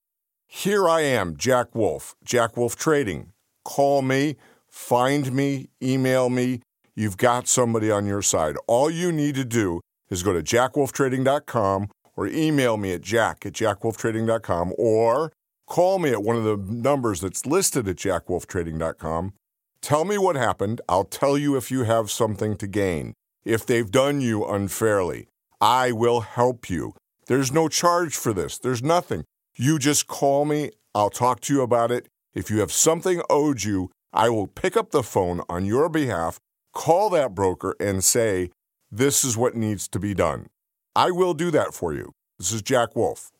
Here 0.56 0.88
I 0.88 1.00
am, 1.00 1.36
Jack 1.36 1.74
Wolf, 1.74 2.14
Jack 2.22 2.56
Wolf 2.56 2.76
Trading. 2.76 3.32
Call 3.64 4.02
me, 4.02 4.36
find 4.68 5.32
me, 5.32 5.68
email 5.82 6.30
me. 6.30 6.60
You've 6.94 7.16
got 7.16 7.48
somebody 7.48 7.90
on 7.90 8.06
your 8.06 8.22
side. 8.22 8.54
All 8.68 8.88
you 8.88 9.10
need 9.10 9.34
to 9.34 9.44
do 9.44 9.80
is 10.10 10.22
go 10.22 10.32
to 10.32 10.44
jackwolftrading.com 10.44 11.88
or 12.16 12.28
email 12.28 12.76
me 12.76 12.92
at 12.92 13.00
jack 13.00 13.44
at 13.44 13.52
jackwolftrading.com 13.52 14.74
or 14.78 15.32
call 15.66 15.98
me 15.98 16.10
at 16.10 16.22
one 16.22 16.36
of 16.36 16.44
the 16.44 16.56
numbers 16.56 17.20
that's 17.20 17.44
listed 17.44 17.88
at 17.88 17.96
jackwolftrading.com. 17.96 19.34
Tell 19.82 20.04
me 20.04 20.18
what 20.18 20.36
happened. 20.36 20.80
I'll 20.88 21.04
tell 21.04 21.36
you 21.36 21.56
if 21.56 21.72
you 21.72 21.82
have 21.82 22.12
something 22.12 22.56
to 22.58 22.68
gain. 22.68 23.12
If 23.44 23.66
they've 23.66 23.90
done 23.90 24.20
you 24.20 24.46
unfairly, 24.46 25.26
I 25.60 25.90
will 25.90 26.20
help 26.20 26.70
you. 26.70 26.94
There's 27.26 27.50
no 27.50 27.68
charge 27.68 28.14
for 28.14 28.32
this. 28.32 28.56
There's 28.56 28.84
nothing. 28.84 29.24
You 29.56 29.78
just 29.78 30.08
call 30.08 30.44
me, 30.44 30.72
I'll 30.96 31.10
talk 31.10 31.38
to 31.42 31.54
you 31.54 31.62
about 31.62 31.92
it. 31.92 32.08
If 32.34 32.50
you 32.50 32.58
have 32.58 32.72
something 32.72 33.22
owed 33.30 33.62
you, 33.62 33.88
I 34.12 34.28
will 34.28 34.48
pick 34.48 34.76
up 34.76 34.90
the 34.90 35.04
phone 35.04 35.42
on 35.48 35.64
your 35.64 35.88
behalf, 35.88 36.40
call 36.72 37.08
that 37.10 37.36
broker, 37.36 37.76
and 37.78 38.02
say, 38.02 38.50
This 38.90 39.22
is 39.22 39.36
what 39.36 39.54
needs 39.54 39.86
to 39.90 40.00
be 40.00 40.12
done. 40.12 40.48
I 40.96 41.12
will 41.12 41.34
do 41.34 41.52
that 41.52 41.72
for 41.72 41.94
you. 41.94 42.10
This 42.36 42.50
is 42.50 42.62
Jack 42.62 42.96
Wolf. 42.96 43.30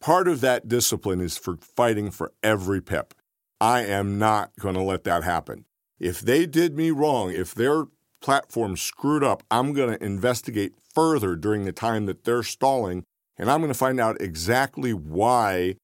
Part 0.00 0.28
of 0.28 0.42
that 0.42 0.68
discipline 0.68 1.22
is 1.22 1.38
for 1.38 1.56
fighting 1.56 2.10
for 2.10 2.32
every 2.42 2.82
pip. 2.82 3.14
I 3.58 3.86
am 3.86 4.18
not 4.18 4.50
going 4.60 4.74
to 4.74 4.82
let 4.82 5.04
that 5.04 5.24
happen. 5.24 5.64
If 5.98 6.20
they 6.20 6.44
did 6.44 6.76
me 6.76 6.90
wrong, 6.90 7.30
if 7.30 7.54
they're 7.54 7.86
platform 8.20 8.76
screwed 8.76 9.24
up, 9.24 9.42
I'm 9.50 9.72
going 9.72 9.96
to 9.96 10.04
investigate 10.04 10.74
further 10.94 11.36
during 11.36 11.64
the 11.64 11.72
time 11.72 12.06
that 12.06 12.24
they're 12.24 12.42
stalling, 12.42 13.04
and 13.36 13.50
I'm 13.50 13.60
going 13.60 13.72
to 13.72 13.78
find 13.78 14.00
out 14.00 14.20
exactly 14.20 14.92
why 14.92 15.76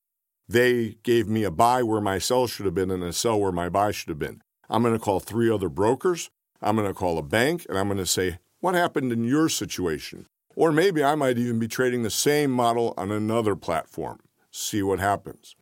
they 0.48 0.96
gave 1.02 1.28
me 1.28 1.44
a 1.44 1.50
buy 1.50 1.82
where 1.82 2.00
my 2.00 2.18
sell 2.18 2.46
should 2.46 2.66
have 2.66 2.74
been 2.74 2.90
and 2.90 3.02
a 3.02 3.12
sell 3.12 3.40
where 3.40 3.52
my 3.52 3.68
buy 3.68 3.92
should 3.92 4.08
have 4.08 4.18
been. 4.18 4.42
I'm 4.68 4.82
going 4.82 4.94
to 4.94 5.00
call 5.00 5.20
three 5.20 5.50
other 5.50 5.68
brokers. 5.68 6.30
I'm 6.60 6.76
going 6.76 6.88
to 6.88 6.94
call 6.94 7.18
a 7.18 7.22
bank 7.22 7.66
and 7.68 7.78
I'm 7.78 7.88
going 7.88 7.98
to 7.98 8.06
say, 8.06 8.38
What 8.60 8.74
happened 8.74 9.12
in 9.12 9.24
your 9.24 9.48
situation? 9.48 10.26
Or 10.56 10.72
maybe 10.72 11.02
I 11.02 11.14
might 11.14 11.38
even 11.38 11.58
be 11.58 11.68
trading 11.68 12.02
the 12.02 12.10
same 12.10 12.50
model 12.50 12.94
on 12.96 13.10
another 13.10 13.56
platform. 13.56 14.20
See 14.50 14.82
what 14.82 15.00
happens. 15.00 15.56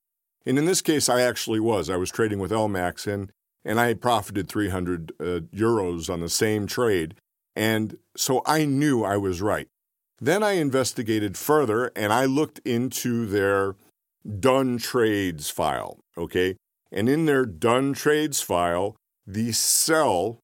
And 0.45 0.59
in 0.59 0.67
this 0.67 0.83
case, 0.83 1.09
I 1.09 1.23
actually 1.23 1.61
was. 1.61 1.89
I 1.89 1.97
was 1.97 2.11
trading 2.11 2.39
with 2.39 2.51
LMAX, 2.51 3.11
and 3.11 3.33
and 3.65 3.79
I 3.79 3.95
profited 3.95 4.49
300 4.49 5.13
uh, 5.13 5.25
euros 5.55 6.13
on 6.13 6.21
the 6.21 6.29
same 6.29 6.67
trade. 6.67 7.15
And 7.55 7.99
so 8.17 8.43
I 8.47 8.65
knew 8.65 9.05
I 9.05 9.17
was 9.17 9.43
right. 9.43 9.69
Then 10.21 10.43
I 10.43 10.53
investigated 10.53 11.37
further 11.37 11.91
and 11.97 12.13
I 12.13 12.25
looked 12.25 12.61
into 12.61 13.27
their 13.27 13.77
done 14.39 14.79
trades 14.79 15.51
file. 15.51 15.99
Okay. 16.17 16.57
And 16.91 17.09
in 17.09 17.27
their 17.27 17.47
done 17.47 17.93
trades 17.93 18.41
file, 18.41 18.97
the 19.27 19.53
sell, 19.53 20.41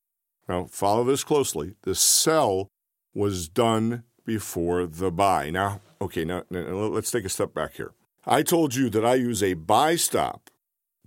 now 0.49 0.65
follow 0.65 1.05
this 1.05 1.25
closely, 1.25 1.75
the 1.83 1.95
sell 1.95 2.69
was 3.15 3.49
done 3.49 4.05
before 4.25 4.87
the 4.87 5.11
buy. 5.11 5.51
Now, 5.51 5.81
okay, 6.01 6.25
now, 6.25 6.45
now 6.51 6.61
let's 6.61 7.11
take 7.11 7.25
a 7.25 7.31
step 7.31 7.55
back 7.55 7.75
here. 7.75 7.93
I 8.27 8.43
told 8.43 8.75
you 8.75 8.91
that 8.91 9.05
I 9.05 9.15
use 9.15 9.43
a 9.43 9.55
buy 9.55 9.97
stop 9.97 10.51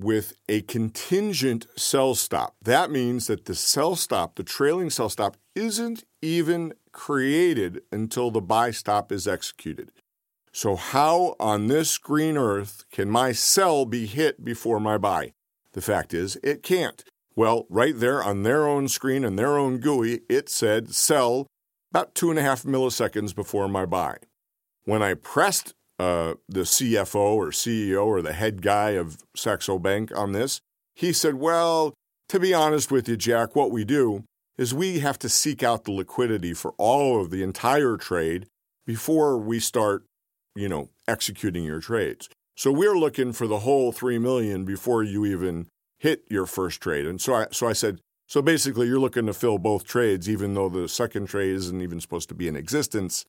with 0.03 0.33
a 0.49 0.61
contingent 0.61 1.67
sell 1.75 2.15
stop. 2.15 2.55
That 2.61 2.91
means 2.91 3.27
that 3.27 3.45
the 3.45 3.55
sell 3.55 3.95
stop, 3.95 4.35
the 4.35 4.43
trailing 4.43 4.89
sell 4.89 5.09
stop, 5.09 5.37
isn't 5.55 6.03
even 6.21 6.73
created 6.91 7.81
until 7.91 8.31
the 8.31 8.41
buy 8.41 8.71
stop 8.71 9.11
is 9.11 9.27
executed. 9.27 9.91
So, 10.51 10.75
how 10.75 11.35
on 11.39 11.67
this 11.67 11.97
green 11.97 12.37
earth 12.37 12.83
can 12.91 13.09
my 13.09 13.31
sell 13.31 13.85
be 13.85 14.05
hit 14.05 14.43
before 14.43 14.79
my 14.79 14.97
buy? 14.97 15.33
The 15.73 15.81
fact 15.81 16.13
is, 16.13 16.37
it 16.43 16.61
can't. 16.63 17.03
Well, 17.35 17.65
right 17.69 17.97
there 17.97 18.21
on 18.21 18.43
their 18.43 18.67
own 18.67 18.89
screen 18.89 19.23
and 19.23 19.39
their 19.39 19.57
own 19.57 19.79
GUI, 19.79 20.21
it 20.27 20.49
said 20.49 20.93
sell 20.93 21.47
about 21.91 22.15
two 22.15 22.29
and 22.29 22.39
a 22.39 22.41
half 22.41 22.63
milliseconds 22.63 23.33
before 23.33 23.69
my 23.69 23.85
buy. 23.85 24.17
when 24.83 25.03
I 25.03 25.13
pressed 25.13 25.73
uh, 26.01 26.33
the 26.49 26.61
CFO 26.61 27.35
or 27.35 27.49
CEO 27.49 28.03
or 28.03 28.23
the 28.23 28.33
head 28.33 28.63
guy 28.63 28.91
of 28.91 29.23
Saxo 29.35 29.77
Bank 29.77 30.11
on 30.17 30.31
this, 30.31 30.59
he 30.95 31.13
said, 31.13 31.35
Well, 31.35 31.93
to 32.27 32.39
be 32.39 32.55
honest 32.55 32.91
with 32.91 33.07
you, 33.07 33.15
Jack, 33.15 33.55
what 33.55 33.69
we 33.69 33.85
do 33.85 34.23
is 34.57 34.73
we 34.73 34.97
have 34.99 35.19
to 35.19 35.29
seek 35.29 35.61
out 35.61 35.83
the 35.83 35.91
liquidity 35.91 36.55
for 36.55 36.73
all 36.79 37.21
of 37.21 37.29
the 37.29 37.43
entire 37.43 37.97
trade 37.97 38.47
before 38.87 39.37
we 39.37 39.59
start, 39.59 40.03
you 40.55 40.67
know, 40.67 40.89
executing 41.07 41.63
your 41.65 41.79
trades. 41.79 42.29
So 42.57 42.71
we're 42.71 42.97
looking 42.97 43.31
for 43.31 43.45
the 43.45 43.59
whole 43.59 43.91
3 43.91 44.17
million 44.17 44.65
before 44.65 45.03
you 45.03 45.23
even 45.27 45.67
hit 45.99 46.23
your 46.31 46.47
first 46.47 46.81
trade. 46.81 47.05
And 47.05 47.21
so 47.21 47.35
I 47.35 47.47
so 47.51 47.67
I 47.67 47.73
said, 47.73 47.99
so 48.27 48.41
basically 48.41 48.87
you're 48.87 48.99
looking 48.99 49.27
to 49.27 49.35
fill 49.35 49.59
both 49.59 49.85
trades 49.85 50.27
even 50.27 50.55
though 50.55 50.69
the 50.69 50.89
second 50.89 51.27
trade 51.27 51.53
isn't 51.53 51.79
even 51.81 52.01
supposed 52.01 52.27
to 52.29 52.35
be 52.35 52.47
in 52.47 52.55
existence. 52.55 53.23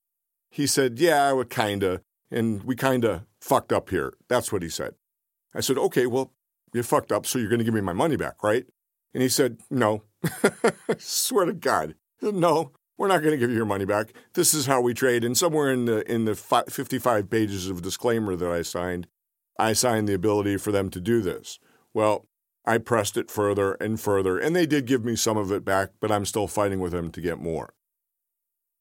He 0.50 0.66
said, 0.66 0.98
"Yeah, 0.98 1.22
I 1.28 1.34
would 1.34 1.50
kind 1.50 1.82
of 1.82 2.00
and 2.32 2.62
we 2.64 2.74
kind 2.74 3.04
of 3.04 3.22
fucked 3.40 3.72
up 3.72 3.90
here." 3.90 4.14
That's 4.28 4.52
what 4.52 4.62
he 4.62 4.68
said. 4.68 4.94
I 5.54 5.60
said, 5.60 5.78
"Okay, 5.78 6.06
well, 6.06 6.32
you 6.72 6.82
fucked 6.82 7.12
up, 7.12 7.26
so 7.26 7.38
you're 7.38 7.48
going 7.48 7.60
to 7.60 7.64
give 7.64 7.74
me 7.74 7.80
my 7.80 7.92
money 7.92 8.16
back, 8.16 8.42
right?" 8.42 8.66
And 9.14 9.22
he 9.22 9.28
said, 9.28 9.60
"No." 9.70 10.04
Swear 10.98 11.46
to 11.46 11.52
God. 11.52 11.94
No, 12.20 12.72
we're 12.96 13.08
not 13.08 13.18
going 13.22 13.32
to 13.32 13.36
give 13.36 13.50
you 13.50 13.56
your 13.56 13.66
money 13.66 13.84
back. 13.84 14.12
This 14.34 14.54
is 14.54 14.66
how 14.66 14.80
we 14.80 14.94
trade. 14.94 15.24
And 15.24 15.36
somewhere 15.36 15.72
in 15.72 15.86
the 15.86 16.10
in 16.10 16.24
the 16.24 16.34
55 16.34 17.28
pages 17.28 17.68
of 17.68 17.82
disclaimer 17.82 18.36
that 18.36 18.50
I 18.50 18.62
signed, 18.62 19.08
I 19.58 19.72
signed 19.72 20.08
the 20.08 20.14
ability 20.14 20.56
for 20.58 20.70
them 20.72 20.88
to 20.90 21.00
do 21.00 21.20
this. 21.20 21.58
Well, 21.92 22.28
I 22.64 22.78
pressed 22.78 23.16
it 23.16 23.30
further 23.30 23.72
and 23.74 24.00
further, 24.00 24.38
and 24.38 24.54
they 24.54 24.66
did 24.66 24.86
give 24.86 25.04
me 25.04 25.16
some 25.16 25.36
of 25.36 25.50
it 25.50 25.64
back, 25.64 25.90
but 26.00 26.12
I'm 26.12 26.24
still 26.24 26.46
fighting 26.46 26.78
with 26.78 26.92
them 26.92 27.10
to 27.10 27.20
get 27.20 27.38
more. 27.38 27.74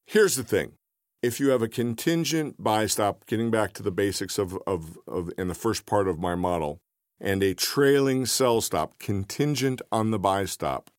Here's 0.05 0.35
the 0.35 0.43
thing. 0.43 0.73
If 1.21 1.39
you 1.39 1.49
have 1.49 1.61
a 1.61 1.67
contingent 1.67 2.55
buy 2.57 2.87
stop, 2.87 3.27
getting 3.27 3.51
back 3.51 3.73
to 3.73 3.83
the 3.83 3.91
basics 3.91 4.39
of, 4.39 4.57
of, 4.65 4.97
of 5.07 5.31
in 5.37 5.49
the 5.49 5.53
first 5.53 5.85
part 5.85 6.07
of 6.07 6.17
my 6.17 6.33
model, 6.33 6.79
and 7.19 7.43
a 7.43 7.53
trailing 7.53 8.25
sell 8.25 8.59
stop 8.59 8.97
contingent 8.97 9.83
on 9.91 10.09
the 10.09 10.17
buy 10.17 10.45
stop, 10.45 10.89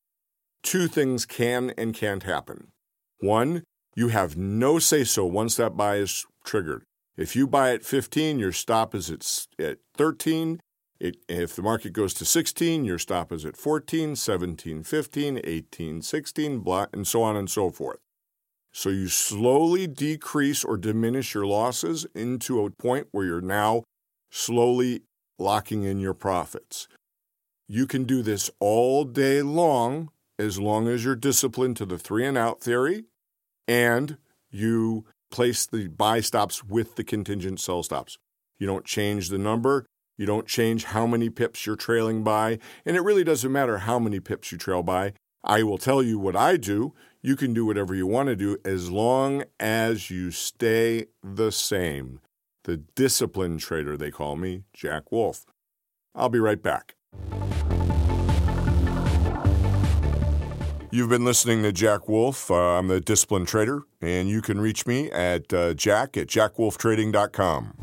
two 0.63 0.87
things 0.87 1.25
can 1.25 1.73
and 1.77 1.93
can't 1.93 2.23
happen. 2.23 2.69
One, 3.19 3.63
you 3.97 4.07
have 4.07 4.37
no 4.37 4.79
say 4.79 5.03
so 5.03 5.25
once 5.25 5.57
that 5.57 5.75
buy 5.75 5.97
is 5.97 6.25
triggered. 6.45 6.83
If 7.17 7.35
you 7.35 7.45
buy 7.45 7.73
at 7.73 7.83
15, 7.83 8.39
your 8.39 8.53
stop 8.53 8.95
is 8.95 9.11
at, 9.11 9.47
at 9.63 9.79
13. 9.97 10.61
It, 11.01 11.17
if 11.27 11.53
the 11.53 11.61
market 11.61 11.91
goes 11.91 12.13
to 12.13 12.25
16, 12.25 12.85
your 12.85 12.97
stop 12.97 13.33
is 13.33 13.45
at 13.45 13.57
14, 13.57 14.15
17, 14.15 14.83
15, 14.83 15.41
18, 15.43 16.01
16, 16.01 16.59
blah, 16.59 16.85
and 16.93 17.05
so 17.05 17.21
on 17.21 17.35
and 17.35 17.49
so 17.49 17.69
forth. 17.69 17.99
So 18.73 18.89
you 18.89 19.07
slowly 19.07 19.85
decrease 19.85 20.63
or 20.63 20.77
diminish 20.77 21.35
your 21.35 21.45
losses 21.45 22.05
into 22.15 22.65
a 22.65 22.71
point 22.71 23.07
where 23.11 23.25
you're 23.25 23.41
now 23.41 23.83
slowly 24.31 25.03
locking 25.37 25.83
in 25.83 25.99
your 25.99 26.15
profits. 26.15 26.87
You 27.67 27.85
can 27.85 28.03
do 28.03 28.23
this 28.23 28.49
all 28.59 29.03
day 29.03 29.41
long 29.41 30.09
as 30.39 30.59
long 30.59 30.87
as 30.87 31.05
you're 31.05 31.15
disciplined 31.15 31.77
to 31.77 31.85
the 31.85 31.99
three 31.99 32.25
and 32.25 32.37
out 32.37 32.61
theory 32.61 33.05
and 33.67 34.17
you 34.51 35.05
place 35.31 35.65
the 35.65 35.87
buy 35.87 36.19
stops 36.19 36.63
with 36.63 36.95
the 36.95 37.03
contingent 37.03 37.59
sell 37.59 37.83
stops. 37.83 38.17
You 38.57 38.67
don't 38.67 38.85
change 38.85 39.29
the 39.29 39.37
number, 39.37 39.85
you 40.17 40.25
don't 40.25 40.47
change 40.47 40.85
how 40.85 41.07
many 41.07 41.29
pips 41.29 41.65
you're 41.65 41.75
trailing 41.75 42.23
by, 42.23 42.59
and 42.85 42.95
it 42.95 43.01
really 43.01 43.23
doesn't 43.23 43.51
matter 43.51 43.79
how 43.79 43.99
many 43.99 44.19
pips 44.19 44.51
you 44.51 44.57
trail 44.57 44.83
by. 44.83 45.13
I 45.43 45.63
will 45.63 45.77
tell 45.77 46.01
you 46.01 46.19
what 46.19 46.35
I 46.35 46.57
do. 46.57 46.93
You 47.25 47.37
can 47.37 47.53
do 47.53 47.65
whatever 47.65 47.95
you 47.95 48.05
want 48.05 48.27
to 48.27 48.35
do 48.35 48.57
as 48.65 48.91
long 48.91 49.45
as 49.57 50.11
you 50.11 50.29
stay 50.29 51.05
the 51.23 51.53
same. 51.53 52.19
The 52.65 52.75
disciplined 52.75 53.61
trader, 53.61 53.95
they 53.95 54.11
call 54.11 54.35
me, 54.35 54.63
Jack 54.73 55.09
Wolf. 55.09 55.45
I'll 56.13 56.27
be 56.27 56.39
right 56.39 56.61
back. 56.61 56.95
You've 60.91 61.09
been 61.09 61.23
listening 61.23 61.63
to 61.63 61.71
Jack 61.71 62.09
Wolf. 62.09 62.51
Uh, 62.51 62.77
I'm 62.77 62.89
the 62.89 62.99
Disciplined 62.99 63.47
Trader, 63.47 63.83
and 64.01 64.27
you 64.27 64.41
can 64.41 64.59
reach 64.59 64.85
me 64.85 65.09
at 65.09 65.51
uh, 65.53 65.73
jack 65.73 66.17
at 66.17 66.27
jackwolftrading.com. 66.27 67.73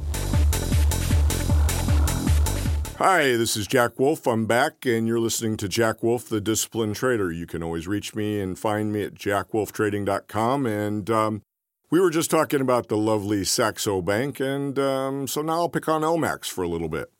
Hi, 3.03 3.29
this 3.29 3.57
is 3.57 3.67
Jack 3.67 3.99
Wolf. 3.99 4.27
I'm 4.27 4.45
back, 4.45 4.85
and 4.85 5.09
you're 5.09 5.19
listening 5.19 5.57
to 5.57 5.71
Jack 5.71 6.03
Wolf, 6.03 6.29
the 6.29 6.39
Disciplined 6.39 6.97
Trader. 6.97 7.33
You 7.33 7.47
can 7.47 7.63
always 7.63 7.89
reach 7.89 8.15
me 8.15 8.39
and 8.39 8.59
find 8.59 8.93
me 8.93 9.03
at 9.03 9.15
jackwolftrading.com. 9.15 10.67
And 10.67 11.09
um, 11.09 11.43
we 11.91 11.99
were 11.99 12.11
just 12.11 12.31
talking 12.31 12.61
about 12.61 12.89
the 12.89 12.99
lovely 12.99 13.43
Saxo 13.45 14.03
Bank, 14.03 14.39
and 14.39 14.79
um, 14.79 15.27
so 15.27 15.41
now 15.41 15.61
I'll 15.61 15.71
pick 15.71 15.89
on 15.89 16.03
LMAX 16.03 16.51
for 16.51 16.63
a 16.63 16.69
little 16.69 16.91
bit. 16.91 17.11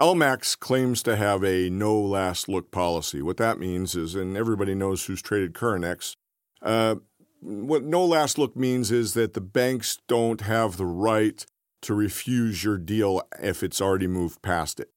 LMAX 0.00 0.58
claims 0.58 1.02
to 1.02 1.16
have 1.16 1.44
a 1.44 1.68
no 1.68 2.00
last 2.00 2.48
look 2.48 2.70
policy. 2.70 3.20
What 3.20 3.36
that 3.36 3.58
means 3.58 3.94
is, 3.94 4.14
and 4.14 4.38
everybody 4.38 4.74
knows 4.74 5.04
who's 5.04 5.20
traded 5.20 5.52
Currenex, 5.52 6.16
uh, 6.62 6.94
what 7.42 7.84
no 7.84 8.06
last 8.06 8.38
look 8.38 8.56
means 8.56 8.90
is 8.90 9.12
that 9.12 9.34
the 9.34 9.42
banks 9.42 9.98
don't 10.08 10.40
have 10.40 10.78
the 10.78 10.86
right 10.86 11.44
to 11.82 11.92
refuse 11.92 12.64
your 12.64 12.78
deal 12.78 13.20
if 13.38 13.62
it's 13.62 13.82
already 13.82 14.06
moved 14.06 14.40
past 14.40 14.80
it. 14.80 14.88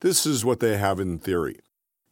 This 0.00 0.26
is 0.26 0.44
what 0.44 0.60
they 0.60 0.76
have 0.76 1.00
in 1.00 1.18
theory. 1.18 1.58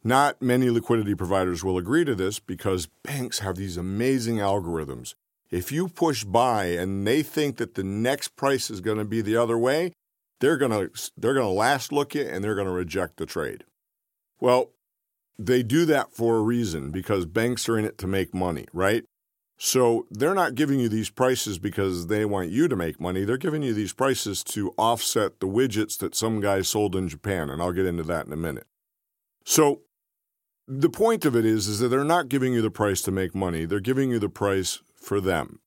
Not 0.03 0.41
many 0.41 0.69
liquidity 0.69 1.15
providers 1.15 1.63
will 1.63 1.77
agree 1.77 2.05
to 2.05 2.15
this 2.15 2.39
because 2.39 2.87
banks 3.03 3.39
have 3.39 3.55
these 3.55 3.77
amazing 3.77 4.37
algorithms. 4.37 5.15
If 5.51 5.71
you 5.71 5.87
push 5.87 6.23
buy 6.23 6.65
and 6.65 7.05
they 7.05 7.23
think 7.23 7.57
that 7.57 7.75
the 7.75 7.83
next 7.83 8.35
price 8.35 8.69
is 8.69 8.81
going 8.81 8.97
to 8.97 9.05
be 9.05 9.21
the 9.21 9.37
other 9.37 9.57
way, 9.57 9.93
they're 10.39 10.57
going 10.57 10.71
to 10.71 11.11
they're 11.17 11.33
going 11.33 11.45
to 11.45 11.51
last 11.51 11.91
look 11.91 12.13
you 12.13 12.23
and 12.23 12.43
they're 12.43 12.55
going 12.55 12.67
to 12.67 12.73
reject 12.73 13.17
the 13.17 13.25
trade. 13.25 13.63
Well, 14.39 14.71
they 15.37 15.63
do 15.63 15.85
that 15.85 16.13
for 16.13 16.37
a 16.37 16.41
reason 16.41 16.91
because 16.91 17.25
banks 17.25 17.67
are 17.69 17.77
in 17.77 17.85
it 17.85 17.97
to 17.99 18.07
make 18.07 18.33
money, 18.33 18.65
right? 18.73 19.05
So 19.57 20.05
they're 20.11 20.33
not 20.33 20.55
giving 20.55 20.79
you 20.79 20.89
these 20.89 21.09
prices 21.09 21.59
because 21.59 22.07
they 22.07 22.25
want 22.25 22.49
you 22.49 22.67
to 22.67 22.75
make 22.75 22.99
money. 22.99 23.23
They're 23.23 23.37
giving 23.37 23.63
you 23.63 23.73
these 23.73 23.93
prices 23.93 24.43
to 24.45 24.73
offset 24.77 25.39
the 25.39 25.47
widgets 25.47 25.97
that 25.99 26.13
some 26.13 26.41
guy 26.41 26.61
sold 26.61 26.95
in 26.95 27.07
Japan, 27.07 27.49
and 27.49 27.61
I'll 27.61 27.71
get 27.71 27.85
into 27.85 28.03
that 28.03 28.25
in 28.25 28.33
a 28.33 28.37
minute. 28.37 28.67
So 29.45 29.81
the 30.67 30.89
point 30.89 31.25
of 31.25 31.35
it 31.35 31.45
is 31.45 31.67
is 31.67 31.79
that 31.79 31.87
they're 31.87 32.03
not 32.03 32.27
giving 32.27 32.53
you 32.53 32.61
the 32.61 32.71
price 32.71 33.01
to 33.03 33.11
make 33.11 33.33
money. 33.33 33.65
They're 33.65 33.79
giving 33.79 34.11
you 34.11 34.19
the 34.19 34.29
price 34.29 34.79
for 34.95 35.21
them. 35.21 35.59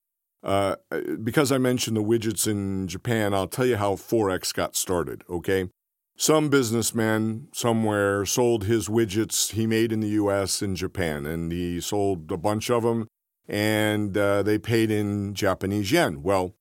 Uh, 0.43 0.77
because 1.23 1.51
I 1.51 1.59
mentioned 1.59 1.97
the 1.97 2.03
widgets 2.03 2.47
in 2.47 2.87
Japan, 2.89 3.35
I'll 3.35 3.49
tell 3.49 3.67
you 3.67 3.77
how 3.77 3.95
Forex 3.95 4.55
got 4.55 4.77
started, 4.77 5.23
okay? 5.29 5.69
Some 6.17 6.49
businessman 6.49 7.49
somewhere 7.53 8.25
sold 8.25 8.65
his 8.65 8.89
widgets 8.89 9.53
he 9.53 9.67
made 9.67 9.93
in 9.93 10.01
the 10.01 10.09
US 10.09 10.63
in 10.63 10.77
Japan, 10.77 11.27
and 11.27 11.51
he 11.51 11.81
sold 11.81 12.31
a 12.31 12.37
bunch 12.37 12.71
of 12.71 12.83
them, 12.83 13.09
and 13.49 14.17
uh, 14.17 14.43
they 14.43 14.59
paid 14.59 14.91
in 14.91 15.35
Japanese 15.35 15.91
yen. 15.91 16.23
Well, 16.23 16.55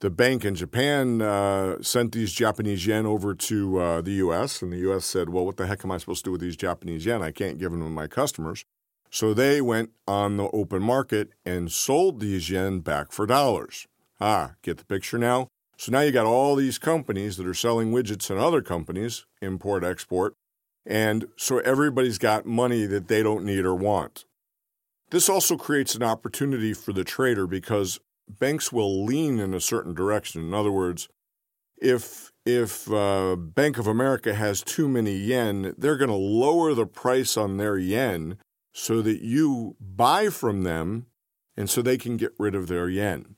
the 0.00 0.10
bank 0.10 0.44
in 0.44 0.54
Japan 0.54 1.20
uh, 1.20 1.82
sent 1.82 2.12
these 2.12 2.32
Japanese 2.32 2.86
yen 2.86 3.04
over 3.04 3.34
to 3.34 3.78
uh, 3.78 4.00
the 4.00 4.12
US, 4.12 4.62
and 4.62 4.72
the 4.72 4.78
US 4.90 5.04
said, 5.04 5.30
Well, 5.30 5.44
what 5.44 5.56
the 5.56 5.66
heck 5.66 5.84
am 5.84 5.90
I 5.90 5.98
supposed 5.98 6.24
to 6.24 6.28
do 6.28 6.32
with 6.32 6.40
these 6.40 6.56
Japanese 6.56 7.04
yen? 7.04 7.22
I 7.22 7.32
can't 7.32 7.58
give 7.58 7.72
them 7.72 7.80
to 7.80 7.88
my 7.88 8.06
customers. 8.06 8.64
So 9.10 9.34
they 9.34 9.60
went 9.60 9.90
on 10.06 10.36
the 10.36 10.48
open 10.50 10.82
market 10.82 11.30
and 11.44 11.72
sold 11.72 12.20
these 12.20 12.50
yen 12.50 12.80
back 12.80 13.10
for 13.10 13.26
dollars. 13.26 13.86
Ah, 14.20 14.52
get 14.62 14.76
the 14.78 14.84
picture 14.84 15.18
now? 15.18 15.48
So 15.76 15.92
now 15.92 16.00
you 16.00 16.12
got 16.12 16.26
all 16.26 16.56
these 16.56 16.78
companies 16.78 17.36
that 17.36 17.46
are 17.46 17.54
selling 17.54 17.92
widgets 17.92 18.30
and 18.30 18.38
other 18.38 18.60
companies, 18.60 19.26
import, 19.40 19.84
export, 19.84 20.34
and 20.84 21.26
so 21.36 21.58
everybody's 21.60 22.18
got 22.18 22.46
money 22.46 22.84
that 22.86 23.08
they 23.08 23.22
don't 23.22 23.44
need 23.44 23.64
or 23.64 23.74
want. 23.74 24.24
This 25.10 25.28
also 25.28 25.56
creates 25.56 25.94
an 25.94 26.02
opportunity 26.02 26.74
for 26.74 26.92
the 26.92 27.04
trader 27.04 27.46
because 27.46 27.98
banks 28.28 28.70
will 28.70 29.04
lean 29.04 29.38
in 29.38 29.54
a 29.54 29.60
certain 29.60 29.94
direction. 29.94 30.42
In 30.42 30.54
other 30.54 30.72
words, 30.72 31.08
if 31.80 32.32
if 32.44 32.90
uh, 32.90 33.36
Bank 33.36 33.78
of 33.78 33.86
America 33.86 34.34
has 34.34 34.62
too 34.62 34.88
many 34.88 35.14
yen, 35.14 35.74
they're 35.76 35.98
going 35.98 36.08
to 36.08 36.16
lower 36.16 36.72
the 36.72 36.86
price 36.86 37.36
on 37.36 37.58
their 37.58 37.76
yen 37.76 38.38
so 38.72 39.02
that 39.02 39.20
you 39.20 39.76
buy 39.80 40.30
from 40.30 40.62
them 40.62 41.06
and 41.56 41.68
so 41.68 41.82
they 41.82 41.98
can 41.98 42.16
get 42.16 42.32
rid 42.38 42.54
of 42.54 42.68
their 42.68 42.88
yen. 42.88 43.36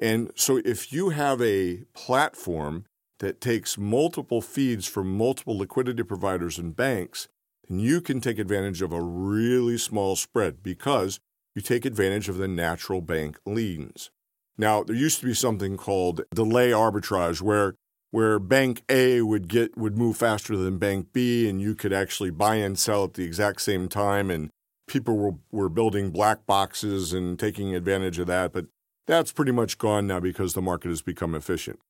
And 0.00 0.32
so 0.34 0.60
if 0.64 0.92
you 0.92 1.10
have 1.10 1.40
a 1.40 1.84
platform 1.94 2.84
that 3.20 3.40
takes 3.40 3.78
multiple 3.78 4.42
feeds 4.42 4.86
from 4.86 5.16
multiple 5.16 5.56
liquidity 5.56 6.02
providers 6.02 6.58
and 6.58 6.74
banks, 6.74 7.28
then 7.68 7.78
you 7.78 8.00
can 8.00 8.20
take 8.20 8.38
advantage 8.38 8.82
of 8.82 8.92
a 8.92 9.00
really 9.00 9.78
small 9.78 10.16
spread 10.16 10.62
because 10.62 11.20
you 11.54 11.62
take 11.62 11.84
advantage 11.84 12.28
of 12.28 12.38
the 12.38 12.48
natural 12.48 13.00
bank 13.00 13.38
liens. 13.44 14.10
Now, 14.58 14.82
there 14.82 14.96
used 14.96 15.20
to 15.20 15.26
be 15.26 15.34
something 15.34 15.76
called 15.76 16.22
delay 16.34 16.70
arbitrage 16.70 17.40
where 17.40 17.74
where 18.10 18.38
bank 18.38 18.82
A 18.90 19.22
would 19.22 19.48
get 19.48 19.76
would 19.76 19.96
move 19.96 20.18
faster 20.18 20.56
than 20.56 20.78
bank 20.78 21.08
B 21.12 21.48
and 21.48 21.60
you 21.60 21.74
could 21.74 21.92
actually 21.92 22.30
buy 22.30 22.56
and 22.56 22.78
sell 22.78 23.04
at 23.04 23.14
the 23.14 23.24
exact 23.24 23.62
same 23.62 23.88
time 23.88 24.30
and 24.30 24.50
people 24.86 25.16
were, 25.16 25.34
were 25.50 25.70
building 25.70 26.10
black 26.10 26.44
boxes 26.44 27.14
and 27.14 27.38
taking 27.38 27.74
advantage 27.74 28.18
of 28.18 28.26
that. 28.26 28.52
But 28.52 28.66
That's 29.06 29.32
pretty 29.32 29.52
much 29.52 29.78
gone 29.78 30.06
now 30.06 30.20
because 30.20 30.52
the 30.52 30.62
market 30.62 30.88
has 30.88 31.02
become 31.02 31.34
efficient. 31.34 31.80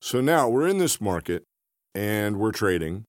So 0.00 0.20
now 0.20 0.48
we're 0.48 0.66
in 0.66 0.78
this 0.78 1.00
market 1.00 1.44
and 1.94 2.38
we're 2.38 2.52
trading, 2.52 3.04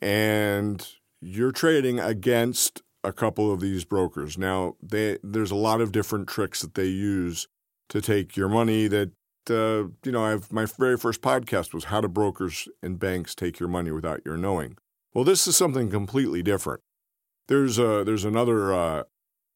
and 0.00 0.86
you're 1.20 1.52
trading 1.52 2.00
against 2.00 2.82
a 3.02 3.12
couple 3.12 3.52
of 3.52 3.60
these 3.60 3.84
brokers. 3.84 4.36
Now, 4.36 4.76
they, 4.82 5.18
there's 5.22 5.50
a 5.50 5.56
lot 5.56 5.80
of 5.80 5.92
different 5.92 6.28
tricks 6.28 6.60
that 6.60 6.74
they 6.74 6.86
use 6.86 7.48
to 7.88 8.00
take 8.00 8.36
your 8.36 8.48
money 8.48 8.88
that 8.88 9.10
uh, 9.48 9.88
you 10.04 10.12
know, 10.12 10.24
I've 10.24 10.52
my 10.52 10.66
very 10.78 10.96
first 10.96 11.22
podcast 11.22 11.72
was 11.72 11.84
how 11.84 12.00
do 12.00 12.08
brokers 12.08 12.68
and 12.82 12.98
banks 12.98 13.34
take 13.34 13.58
your 13.58 13.68
money 13.68 13.90
without 13.90 14.20
your 14.24 14.36
knowing. 14.36 14.76
Well, 15.14 15.24
this 15.24 15.46
is 15.46 15.56
something 15.56 15.90
completely 15.90 16.42
different. 16.42 16.82
There's 17.48 17.78
a 17.78 18.04
there's 18.04 18.24
another 18.24 18.72
uh, 18.72 19.02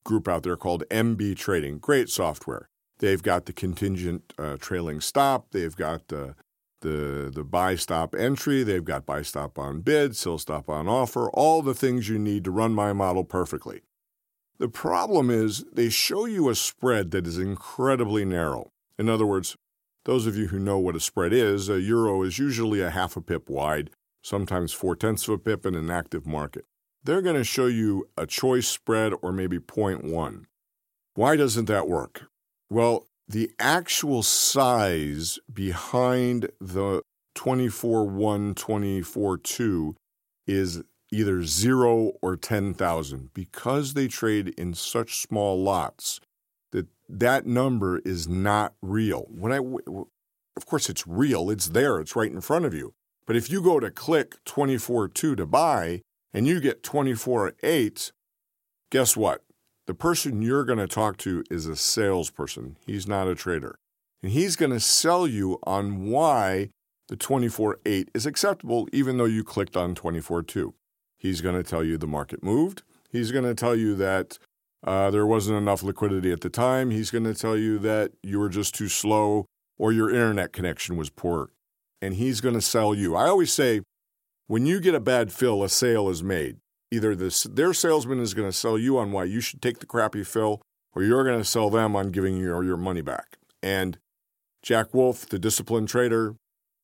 group 0.05 0.27
out 0.27 0.43
there 0.43 0.57
called 0.57 0.85
MB 0.91 1.37
Trading. 1.37 1.79
Great 1.79 2.09
software. 2.09 2.69
They've 2.99 3.23
got 3.23 3.47
the 3.47 3.53
contingent 3.53 4.33
uh, 4.39 4.57
trailing 4.59 5.01
stop. 5.01 5.49
They've 5.51 5.75
got 5.77 6.09
the 6.09 6.35
the 6.85 7.33
the 7.35 7.43
buy 7.43 7.75
stop 7.75 8.15
entry. 8.15 8.63
They've 8.63 8.85
got 8.85 9.05
buy 9.07 9.23
stop 9.23 9.59
on 9.59 9.81
bid, 9.81 10.15
sell 10.15 10.39
stop 10.39 10.69
on 10.69 10.87
offer. 10.87 11.29
All 11.31 11.63
the 11.63 11.75
things 11.75 12.09
you 12.09 12.21
need 12.21 12.45
to 12.45 12.53
run 12.53 12.73
my 12.73 12.93
model 12.93 13.25
perfectly. 13.25 13.83
The 14.59 14.69
problem 14.69 15.31
is 15.31 15.65
they 15.73 15.89
show 15.89 16.27
you 16.27 16.49
a 16.49 16.55
spread 16.55 17.11
that 17.11 17.27
is 17.27 17.39
incredibly 17.39 18.25
narrow. 18.25 18.71
In 18.97 19.09
other 19.09 19.27
words, 19.27 19.57
those 20.05 20.27
of 20.29 20.37
you 20.37 20.49
who 20.49 20.61
know 20.61 20.79
what 20.79 20.95
a 20.95 21.01
spread 21.01 21.33
is, 21.33 21.69
a 21.69 21.81
euro 21.81 22.23
is 22.23 22.39
usually 22.39 22.81
a 22.81 22.91
half 22.91 23.17
a 23.17 23.21
pip 23.21 23.51
wide, 23.51 23.91
sometimes 24.23 24.73
four 24.73 24.95
tenths 24.95 25.27
of 25.27 25.35
a 25.35 25.39
pip 25.39 25.67
in 25.67 25.75
an 25.75 25.91
active 25.91 26.27
market. 26.27 26.67
They're 27.03 27.23
going 27.23 27.37
to 27.37 27.45
show 27.45 27.67
you 27.67 28.09
a 28.17 28.27
choice 28.27 28.69
spread 28.69 29.13
or 29.23 29.33
maybe 29.33 29.59
0.1. 29.59 30.45
Why 31.15 31.37
doesn't 31.37 31.67
that 31.67 31.89
work? 31.89 32.29
Well, 32.71 33.09
the 33.29 33.51
actual 33.59 34.23
size 34.23 35.39
behind 35.53 36.51
the 36.61 37.03
24 37.35 38.05
1, 38.07 38.55
24 38.55 39.39
2 39.39 39.97
is 40.47 40.83
either 41.11 41.45
zero 41.45 42.13
or 42.21 42.37
10,000 42.37 43.31
because 43.35 43.95
they 43.95 44.09
trade 44.09 44.49
in 44.59 44.75
such 44.75 45.21
small 45.21 45.63
lots 45.63 46.21
that 46.73 46.87
that 47.09 47.47
number 47.47 47.99
is 48.01 48.29
not 48.29 48.75
real. 48.83 49.27
When 49.31 49.53
I, 49.53 49.59
of 50.57 50.67
course, 50.67 50.91
it's 50.91 51.07
real. 51.07 51.51
It's 51.51 51.69
there. 51.69 52.01
It's 52.01 52.17
right 52.17 52.31
in 52.31 52.41
front 52.41 52.65
of 52.65 52.75
you. 52.75 52.95
But 53.27 53.37
if 53.37 53.51
you 53.51 53.63
go 53.63 53.81
to 53.81 53.91
click 53.91 54.37
24 54.45 55.09
2 55.09 55.37
to 55.37 55.47
buy 55.47 56.03
and 56.33 56.47
you 56.47 56.61
get 56.61 56.83
24 56.83 57.55
8, 57.63 58.13
guess 58.91 59.17
what? 59.17 59.43
The 59.87 59.95
person 59.95 60.41
you're 60.41 60.65
going 60.65 60.79
to 60.79 60.89
talk 60.89 61.19
to 61.19 61.45
is 61.51 61.67
a 61.67 61.77
salesperson. 61.77 62.79
He's 62.87 63.07
not 63.07 63.29
a 63.29 63.35
trader. 63.35 63.79
And 64.23 64.33
he's 64.33 64.57
going 64.57 64.73
to 64.73 64.81
sell 64.81 65.27
you 65.27 65.59
on 65.65 66.07
why 66.07 66.71
the 67.09 67.17
24 67.17 67.81
8 67.85 68.11
is 68.15 68.25
acceptable, 68.25 68.89
even 68.93 69.19
though 69.19 69.27
you 69.27 69.45
clicked 69.45 69.77
on 69.77 69.95
24 69.95 70.43
2. 70.45 70.75
He's 71.19 71.43
going 71.43 71.55
to 71.55 71.63
tell 71.63 71.85
you 71.85 71.99
the 71.99 72.07
market 72.07 72.43
moved. 72.43 72.83
He's 73.11 73.31
going 73.31 73.45
to 73.45 73.55
tell 73.55 73.77
you 73.77 73.95
that 73.97 74.39
uh, 74.87 75.11
there 75.11 75.27
wasn't 75.27 75.59
enough 75.59 75.83
liquidity 75.83 76.33
at 76.33 76.41
the 76.41 76.49
time. 76.49 76.91
He's 76.91 77.11
going 77.11 77.25
to 77.25 77.35
tell 77.35 77.57
you 77.57 77.79
that 77.81 78.13
you 78.23 78.39
were 78.39 78.49
just 78.49 78.75
too 78.75 78.89
slow 78.89 79.45
or 79.79 79.93
your 79.93 80.09
internet 80.09 80.53
connection 80.53 80.97
was 80.97 81.11
poor. 81.11 81.51
And 82.01 82.15
he's 82.15 82.41
going 82.41 82.55
to 82.55 82.61
sell 82.63 82.95
you. 82.95 83.15
I 83.15 83.29
always 83.29 83.53
say 83.53 83.83
when 84.47 84.65
you 84.65 84.81
get 84.81 84.95
a 84.95 85.01
bad 85.01 85.33
fill, 85.33 85.63
a 85.63 85.69
sale 85.69 86.09
is 86.09 86.23
made 86.23 86.57
either 86.95 87.15
this, 87.15 87.45
their 87.45 87.75
salesman 87.75 88.21
is 88.21 88.35
going 88.35 88.49
to 88.49 88.57
sell 88.57 88.79
you 88.79 88.99
on 88.99 89.13
why 89.13 89.25
you 89.25 89.41
should 89.41 89.61
take 89.61 89.79
the 89.79 89.87
crappy 89.87 90.25
fill, 90.25 90.63
or 90.95 91.03
you're 91.03 91.25
going 91.25 91.39
to 91.39 91.45
sell 91.45 91.71
them 91.71 91.97
on 91.97 92.11
giving 92.11 92.37
you 92.37 92.63
your 92.63 92.77
money 92.77 93.03
back. 93.03 93.37
And 93.63 93.99
Jack 94.63 94.95
Wolf, 94.95 95.27
the 95.27 95.39
disciplined 95.39 95.89
trader, 95.89 96.37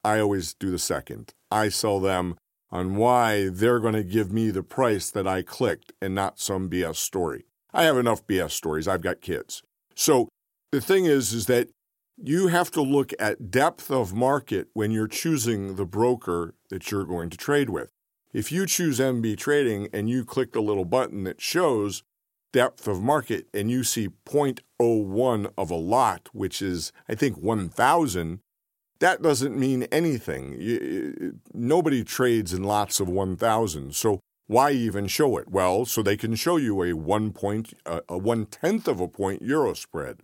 I 0.03 0.19
always 0.19 0.55
do 0.55 0.71
the 0.71 0.79
second. 0.79 1.33
I 1.51 1.69
sell 1.69 2.01
them 2.01 2.37
on 2.71 2.97
why 2.97 3.49
they're 3.49 3.81
going 3.81 3.95
to 3.95 4.05
give 4.05 4.33
me 4.33 4.51
the 4.51 4.63
price 4.63 5.11
that 5.11 5.27
I 5.27 5.43
clicked 5.43 5.93
and 6.01 6.15
not 6.15 6.39
some 6.39 6.71
BS 6.71 6.97
story. 6.97 7.47
I 7.73 7.85
have 7.85 7.97
enough 7.97 8.27
BS 8.27 8.53
stories. 8.53 8.89
I've 8.89 9.03
got 9.03 9.21
kids. 9.21 9.63
So 9.95 10.29
the 10.73 10.81
thing 10.81 11.05
is, 11.05 11.33
is 11.33 11.47
that 11.47 11.69
you 12.23 12.49
have 12.49 12.71
to 12.73 12.83
look 12.83 13.13
at 13.19 13.51
depth 13.51 13.91
of 13.91 14.15
market 14.15 14.69
when 14.73 14.91
you're 14.91 15.09
choosing 15.09 15.77
the 15.77 15.87
broker 15.87 16.55
that 16.69 16.91
you're 16.91 17.05
going 17.05 17.31
to 17.31 17.37
trade 17.37 17.71
with. 17.71 17.91
If 18.33 18.53
you 18.53 18.65
choose 18.65 19.01
MB 19.01 19.37
Trading 19.39 19.89
and 19.93 20.09
you 20.09 20.25
click 20.25 20.53
the 20.53 20.63
little 20.63 20.85
button 20.85 21.25
that 21.25 21.41
shows 21.41 22.05
depth 22.53 22.87
of 22.87 23.03
market 23.03 23.49
and 23.53 23.71
you 23.71 23.83
see 23.83 24.09
0.01 24.25 25.53
of 25.59 25.71
a 25.71 25.75
lot, 25.75 26.29
which 26.33 26.63
is, 26.63 26.93
I 27.09 27.17
think, 27.17 27.37
1,000, 27.37 28.41
that 29.01 29.23
doesn't 29.23 29.59
mean 29.59 29.85
anything. 29.85 30.57
You, 30.61 31.41
nobody 31.53 32.05
trades 32.05 32.53
in 32.53 32.63
lots 32.63 33.01
of 33.01 33.09
1,000. 33.09 33.97
So 33.97 34.21
why 34.47 34.73
even 34.73 35.09
show 35.09 35.37
it? 35.39 35.49
Well, 35.49 35.85
so 35.85 36.03
they 36.03 36.17
can 36.17 36.35
show 36.35 36.57
you 36.57 36.83
a 36.83 36.93
one 36.93 37.33
point, 37.33 37.75
uh, 37.87 38.01
a 38.09 38.19
one 38.19 38.47
tenth 38.47 38.87
of 38.87 39.01
a 39.01 39.09
point 39.09 39.43
euro 39.43 39.75
spread. 39.75 40.21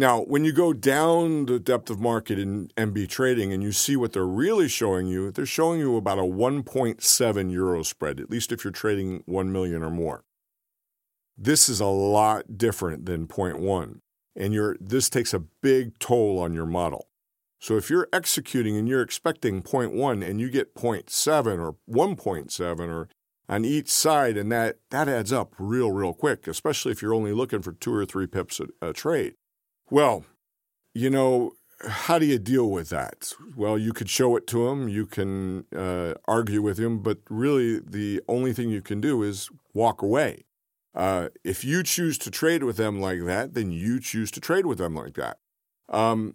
Now, 0.00 0.20
when 0.20 0.44
you 0.44 0.52
go 0.52 0.72
down 0.72 1.46
the 1.46 1.58
depth 1.58 1.90
of 1.90 1.98
market 1.98 2.38
in 2.38 2.68
MB 2.76 3.08
trading 3.08 3.52
and 3.52 3.64
you 3.64 3.72
see 3.72 3.96
what 3.96 4.12
they're 4.12 4.24
really 4.24 4.68
showing 4.68 5.08
you, 5.08 5.32
they're 5.32 5.44
showing 5.44 5.80
you 5.80 5.96
about 5.96 6.20
a 6.20 6.22
1.7 6.22 7.50
euro 7.50 7.82
spread, 7.82 8.20
at 8.20 8.30
least 8.30 8.52
if 8.52 8.62
you're 8.62 8.72
trading 8.72 9.24
1 9.26 9.50
million 9.50 9.82
or 9.82 9.90
more. 9.90 10.22
This 11.36 11.68
is 11.68 11.80
a 11.80 11.86
lot 11.86 12.56
different 12.56 13.06
than 13.06 13.26
0.1, 13.26 13.98
and 14.36 14.54
you 14.54 14.76
this 14.80 15.10
takes 15.10 15.34
a 15.34 15.40
big 15.40 15.98
toll 15.98 16.38
on 16.38 16.54
your 16.54 16.66
model. 16.66 17.08
So 17.60 17.76
if 17.76 17.90
you're 17.90 18.08
executing 18.12 18.76
and 18.76 18.88
you're 18.88 19.02
expecting 19.02 19.62
0.1 19.62 20.24
and 20.24 20.40
you 20.40 20.48
get 20.48 20.76
0.7 20.76 21.58
or 21.58 21.74
1.7 21.90 22.88
or 22.88 23.08
on 23.48 23.64
each 23.64 23.88
side, 23.88 24.36
and 24.36 24.52
that, 24.52 24.78
that 24.90 25.08
adds 25.08 25.32
up 25.32 25.54
real, 25.58 25.90
real 25.90 26.12
quick, 26.12 26.46
especially 26.46 26.92
if 26.92 27.02
you're 27.02 27.14
only 27.14 27.32
looking 27.32 27.62
for 27.62 27.72
two 27.72 27.92
or 27.92 28.06
three 28.06 28.28
pips 28.28 28.60
a, 28.60 28.68
a 28.80 28.92
trade. 28.92 29.34
Well, 29.90 30.24
you 30.94 31.10
know, 31.10 31.52
how 31.86 32.18
do 32.18 32.26
you 32.26 32.38
deal 32.38 32.70
with 32.70 32.90
that? 32.90 33.32
Well, 33.56 33.78
you 33.78 33.92
could 33.92 34.10
show 34.10 34.36
it 34.36 34.46
to 34.48 34.68
him, 34.68 34.88
you 34.88 35.06
can 35.06 35.64
uh, 35.74 36.14
argue 36.26 36.60
with 36.60 36.78
him, 36.78 36.98
but 37.00 37.18
really 37.30 37.78
the 37.78 38.20
only 38.28 38.52
thing 38.52 38.68
you 38.70 38.82
can 38.82 39.00
do 39.00 39.22
is 39.22 39.48
walk 39.72 40.02
away. 40.02 40.44
Uh, 40.94 41.28
if 41.44 41.64
you 41.64 41.82
choose 41.82 42.18
to 42.18 42.30
trade 42.30 42.64
with 42.64 42.76
them 42.76 43.00
like 43.00 43.24
that, 43.24 43.54
then 43.54 43.70
you 43.70 44.00
choose 44.00 44.30
to 44.32 44.40
trade 44.40 44.66
with 44.66 44.78
them 44.78 44.94
like 44.94 45.14
that. 45.14 45.38
Um, 45.88 46.34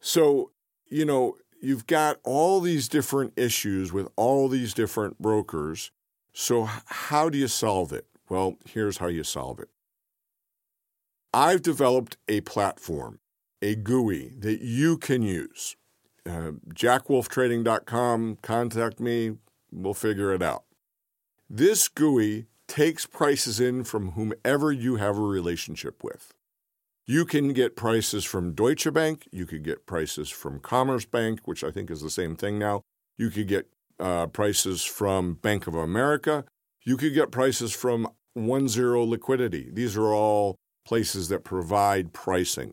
so, 0.00 0.52
you 0.88 1.04
know, 1.04 1.36
you've 1.60 1.86
got 1.86 2.18
all 2.22 2.60
these 2.60 2.88
different 2.88 3.32
issues 3.36 3.92
with 3.92 4.08
all 4.16 4.48
these 4.48 4.72
different 4.72 5.18
brokers. 5.18 5.90
So, 6.32 6.68
how 6.86 7.28
do 7.28 7.36
you 7.36 7.48
solve 7.48 7.92
it? 7.92 8.06
Well, 8.28 8.56
here's 8.64 8.98
how 8.98 9.08
you 9.08 9.24
solve 9.24 9.58
it. 9.58 9.68
I've 11.32 11.62
developed 11.62 12.16
a 12.26 12.40
platform, 12.42 13.20
a 13.60 13.74
GUI 13.74 14.32
that 14.38 14.60
you 14.62 14.96
can 14.96 15.22
use. 15.22 15.76
Uh, 16.26 16.52
jackwolftrading.com, 16.74 18.38
contact 18.42 19.00
me, 19.00 19.36
we'll 19.70 19.94
figure 19.94 20.32
it 20.32 20.42
out. 20.42 20.64
This 21.48 21.88
GUI 21.88 22.46
takes 22.66 23.06
prices 23.06 23.60
in 23.60 23.84
from 23.84 24.12
whomever 24.12 24.72
you 24.72 24.96
have 24.96 25.16
a 25.16 25.22
relationship 25.22 26.02
with. 26.02 26.34
You 27.06 27.24
can 27.24 27.54
get 27.54 27.76
prices 27.76 28.24
from 28.24 28.52
Deutsche 28.52 28.92
Bank, 28.92 29.26
you 29.32 29.46
could 29.46 29.64
get 29.64 29.86
prices 29.86 30.28
from 30.28 30.60
Commerzbank, 30.60 31.40
which 31.44 31.64
I 31.64 31.70
think 31.70 31.90
is 31.90 32.02
the 32.02 32.10
same 32.10 32.36
thing 32.36 32.58
now. 32.58 32.82
You 33.16 33.30
could 33.30 33.48
get 33.48 33.66
uh, 33.98 34.26
prices 34.26 34.84
from 34.84 35.34
Bank 35.34 35.66
of 35.66 35.74
America. 35.74 36.44
You 36.84 36.96
could 36.96 37.14
get 37.14 37.30
prices 37.30 37.72
from 37.72 38.08
One 38.34 38.68
Zero 38.68 39.02
Liquidity. 39.04 39.70
These 39.72 39.96
are 39.96 40.12
all 40.12 40.56
places 40.88 41.28
that 41.28 41.44
provide 41.44 42.14
pricing. 42.14 42.72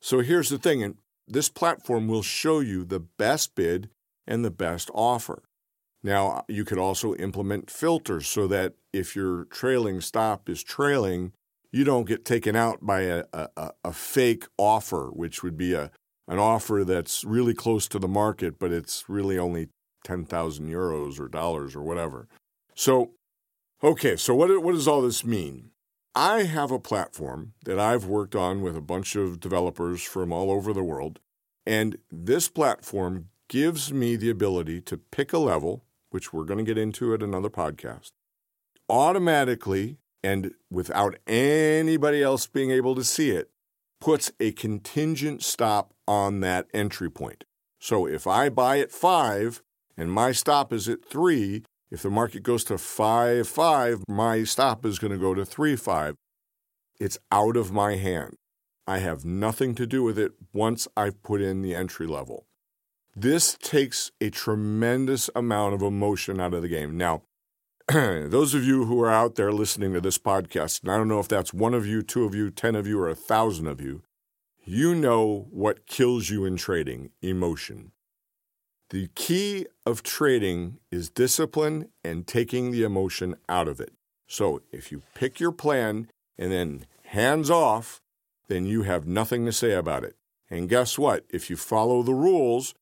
So 0.00 0.20
here's 0.20 0.48
the 0.48 0.56
thing, 0.56 0.82
and 0.82 0.94
this 1.28 1.50
platform 1.50 2.08
will 2.08 2.22
show 2.22 2.60
you 2.60 2.86
the 2.86 3.00
best 3.00 3.54
bid 3.54 3.90
and 4.26 4.42
the 4.42 4.50
best 4.50 4.90
offer. 4.94 5.42
Now, 6.02 6.46
you 6.48 6.64
could 6.64 6.78
also 6.78 7.14
implement 7.16 7.70
filters 7.70 8.26
so 8.26 8.46
that 8.46 8.72
if 8.94 9.14
your 9.14 9.44
trailing 9.44 10.00
stop 10.00 10.48
is 10.48 10.62
trailing, 10.62 11.32
you 11.70 11.84
don't 11.84 12.08
get 12.08 12.24
taken 12.24 12.56
out 12.56 12.78
by 12.80 13.02
a, 13.02 13.24
a, 13.34 13.72
a 13.84 13.92
fake 13.92 14.46
offer, 14.56 15.10
which 15.12 15.42
would 15.42 15.58
be 15.58 15.74
a, 15.74 15.90
an 16.26 16.38
offer 16.38 16.82
that's 16.82 17.24
really 17.24 17.52
close 17.52 17.86
to 17.88 17.98
the 17.98 18.08
market, 18.08 18.58
but 18.58 18.72
it's 18.72 19.04
really 19.06 19.38
only 19.38 19.68
10,000 20.04 20.66
euros 20.66 21.20
or 21.20 21.28
dollars 21.28 21.76
or 21.76 21.82
whatever. 21.82 22.26
So, 22.74 23.10
okay, 23.84 24.16
so 24.16 24.34
what, 24.34 24.62
what 24.62 24.72
does 24.72 24.88
all 24.88 25.02
this 25.02 25.26
mean? 25.26 25.71
I 26.14 26.42
have 26.42 26.70
a 26.70 26.78
platform 26.78 27.54
that 27.64 27.78
I've 27.78 28.04
worked 28.04 28.34
on 28.36 28.60
with 28.60 28.76
a 28.76 28.82
bunch 28.82 29.16
of 29.16 29.40
developers 29.40 30.02
from 30.02 30.30
all 30.32 30.50
over 30.50 30.72
the 30.72 30.84
world, 30.84 31.20
and 31.64 31.96
this 32.10 32.48
platform 32.48 33.28
gives 33.48 33.92
me 33.92 34.16
the 34.16 34.28
ability 34.28 34.82
to 34.82 34.98
pick 34.98 35.32
a 35.32 35.38
level, 35.38 35.84
which 36.10 36.32
we're 36.32 36.44
going 36.44 36.58
to 36.58 36.64
get 36.64 36.76
into 36.76 37.14
at 37.14 37.22
another 37.22 37.48
podcast, 37.48 38.10
automatically 38.90 39.96
and 40.22 40.52
without 40.70 41.16
anybody 41.26 42.22
else 42.22 42.46
being 42.46 42.70
able 42.70 42.94
to 42.94 43.04
see 43.04 43.30
it, 43.30 43.50
puts 44.00 44.30
a 44.38 44.52
contingent 44.52 45.42
stop 45.42 45.94
on 46.06 46.40
that 46.40 46.66
entry 46.74 47.10
point. 47.10 47.44
So 47.80 48.06
if 48.06 48.26
I 48.26 48.48
buy 48.48 48.78
at 48.78 48.92
five 48.92 49.62
and 49.96 50.12
my 50.12 50.32
stop 50.32 50.72
is 50.72 50.88
at 50.88 51.04
three, 51.04 51.64
if 51.92 52.00
the 52.00 52.10
market 52.10 52.42
goes 52.42 52.64
to 52.64 52.78
five 52.78 53.46
five, 53.46 54.02
my 54.08 54.44
stop 54.44 54.86
is 54.86 54.98
going 54.98 55.12
to 55.12 55.18
go 55.18 55.34
to 55.34 55.44
three 55.44 55.76
five. 55.76 56.16
It's 56.98 57.18
out 57.30 57.54
of 57.54 57.70
my 57.70 57.96
hand. 57.96 58.36
I 58.86 58.98
have 58.98 59.26
nothing 59.26 59.74
to 59.74 59.86
do 59.86 60.02
with 60.02 60.18
it 60.18 60.32
once 60.54 60.88
I've 60.96 61.22
put 61.22 61.42
in 61.42 61.60
the 61.60 61.74
entry 61.74 62.06
level. 62.06 62.46
This 63.14 63.58
takes 63.60 64.10
a 64.22 64.30
tremendous 64.30 65.28
amount 65.36 65.74
of 65.74 65.82
emotion 65.82 66.40
out 66.40 66.54
of 66.54 66.62
the 66.62 66.68
game. 66.68 66.96
Now, 66.96 67.24
those 67.92 68.54
of 68.54 68.64
you 68.64 68.86
who 68.86 69.02
are 69.02 69.12
out 69.12 69.34
there 69.34 69.52
listening 69.52 69.92
to 69.92 70.00
this 70.00 70.16
podcast, 70.16 70.82
and 70.82 70.90
I 70.90 70.96
don't 70.96 71.08
know 71.08 71.20
if 71.20 71.28
that's 71.28 71.52
one 71.52 71.74
of 71.74 71.86
you, 71.86 72.00
two 72.00 72.24
of 72.24 72.34
you, 72.34 72.50
10 72.50 72.74
of 72.74 72.86
you, 72.86 72.98
or 72.98 73.10
a 73.10 73.14
thousand 73.14 73.66
of 73.66 73.82
you, 73.82 74.02
you 74.64 74.94
know 74.94 75.46
what 75.50 75.86
kills 75.86 76.30
you 76.30 76.46
in 76.46 76.56
trading 76.56 77.10
emotion. 77.20 77.92
The 78.92 79.08
key 79.14 79.64
of 79.86 80.02
trading 80.02 80.76
is 80.90 81.08
discipline 81.08 81.88
and 82.04 82.26
taking 82.26 82.70
the 82.70 82.82
emotion 82.82 83.36
out 83.48 83.66
of 83.66 83.80
it. 83.80 83.94
So 84.26 84.60
if 84.70 84.92
you 84.92 85.00
pick 85.14 85.40
your 85.40 85.50
plan 85.50 86.08
and 86.36 86.52
then 86.52 86.84
hands 87.04 87.48
off, 87.48 88.02
then 88.48 88.66
you 88.66 88.82
have 88.82 89.06
nothing 89.06 89.46
to 89.46 89.52
say 89.52 89.72
about 89.72 90.04
it. 90.04 90.14
And 90.50 90.68
guess 90.68 90.98
what? 90.98 91.24
If 91.30 91.48
you 91.48 91.56
follow 91.56 92.02
the 92.02 92.12
rules, 92.12 92.74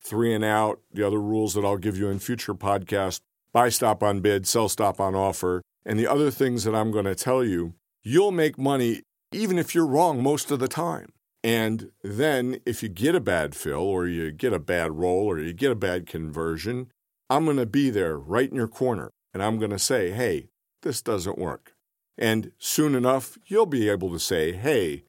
three 0.00 0.32
and 0.32 0.44
out, 0.44 0.78
the 0.94 1.04
other 1.04 1.20
rules 1.20 1.54
that 1.54 1.64
I'll 1.64 1.78
give 1.78 1.98
you 1.98 2.08
in 2.10 2.20
future 2.20 2.54
podcasts, 2.54 3.18
buy 3.52 3.68
stop 3.68 4.04
on 4.04 4.20
bid, 4.20 4.46
sell 4.46 4.68
stop 4.68 5.00
on 5.00 5.16
offer, 5.16 5.62
and 5.84 5.98
the 5.98 6.06
other 6.06 6.30
things 6.30 6.62
that 6.62 6.76
I'm 6.76 6.92
going 6.92 7.06
to 7.06 7.16
tell 7.16 7.42
you, 7.42 7.74
you'll 8.04 8.30
make 8.30 8.56
money 8.56 9.02
even 9.32 9.58
if 9.58 9.74
you're 9.74 9.84
wrong 9.84 10.22
most 10.22 10.52
of 10.52 10.60
the 10.60 10.68
time. 10.68 11.10
And 11.44 11.90
then 12.02 12.60
if 12.66 12.82
you 12.82 12.88
get 12.88 13.14
a 13.14 13.20
bad 13.20 13.54
fill 13.54 13.82
or 13.82 14.06
you 14.06 14.32
get 14.32 14.52
a 14.52 14.58
bad 14.58 14.92
roll 14.92 15.26
or 15.26 15.38
you 15.38 15.52
get 15.52 15.70
a 15.70 15.76
bad 15.76 16.06
conversion, 16.06 16.90
I'm 17.30 17.44
going 17.44 17.56
to 17.56 17.66
be 17.66 17.90
there 17.90 18.18
right 18.18 18.48
in 18.48 18.56
your 18.56 18.68
corner 18.68 19.12
and 19.32 19.42
I'm 19.42 19.58
going 19.58 19.70
to 19.70 19.78
say, 19.78 20.10
hey, 20.10 20.48
this 20.82 21.02
doesn't 21.02 21.38
work. 21.38 21.74
And 22.18 22.52
soon 22.58 22.94
enough, 22.94 23.38
you'll 23.46 23.66
be 23.66 23.88
able 23.88 24.10
to 24.10 24.18
say, 24.18 24.52
hey, 24.52 25.04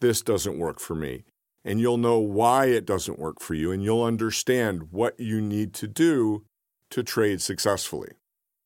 this 0.00 0.22
doesn't 0.22 0.58
work 0.58 0.80
for 0.80 0.94
me 0.94 1.24
and 1.64 1.80
you'll 1.80 1.98
know 1.98 2.18
why 2.18 2.66
it 2.66 2.84
doesn't 2.84 3.18
work 3.18 3.40
for 3.40 3.54
you, 3.54 3.70
and 3.70 3.82
you'll 3.82 4.02
understand 4.02 4.88
what 4.90 5.18
you 5.18 5.40
need 5.40 5.72
to 5.74 5.86
do 5.86 6.44
to 6.90 7.02
trade 7.02 7.40
successfully. 7.40 8.12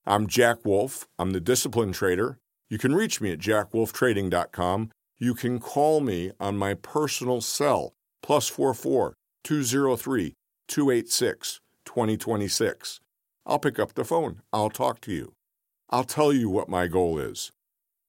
I'm 0.07 0.27
Jack 0.27 0.65
Wolf. 0.65 1.07
I'm 1.19 1.33
the 1.33 1.41
discipline 1.41 1.93
trader. 1.93 2.39
You 2.69 2.79
can 2.79 2.95
reach 2.95 3.21
me 3.21 3.33
at 3.33 3.39
jackwolftrading.com. 3.39 4.91
You 5.19 5.35
can 5.35 5.61
call 5.61 6.01
me 6.01 6.33
on 6.39 6.59
my 6.59 6.75
personal 6.75 7.41
cell, 7.41 7.95
plus 8.23 8.49
44 8.49 9.15
203 9.45 10.35
286 10.69 11.61
2026. 11.87 13.01
I'll 13.47 13.59
pick 13.59 13.79
up 13.79 13.95
the 13.95 14.05
phone. 14.05 14.43
I'll 14.53 14.69
talk 14.69 15.01
to 15.03 15.13
you. 15.13 15.33
I'll 15.89 16.05
tell 16.05 16.33
you 16.33 16.51
what 16.51 16.69
my 16.69 16.87
goal 16.87 17.19
is. 17.19 17.53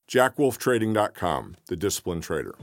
JackWolfTrading.com, 0.09 1.55
the 1.67 1.75
discipline 1.75 2.21
trader. 2.21 2.55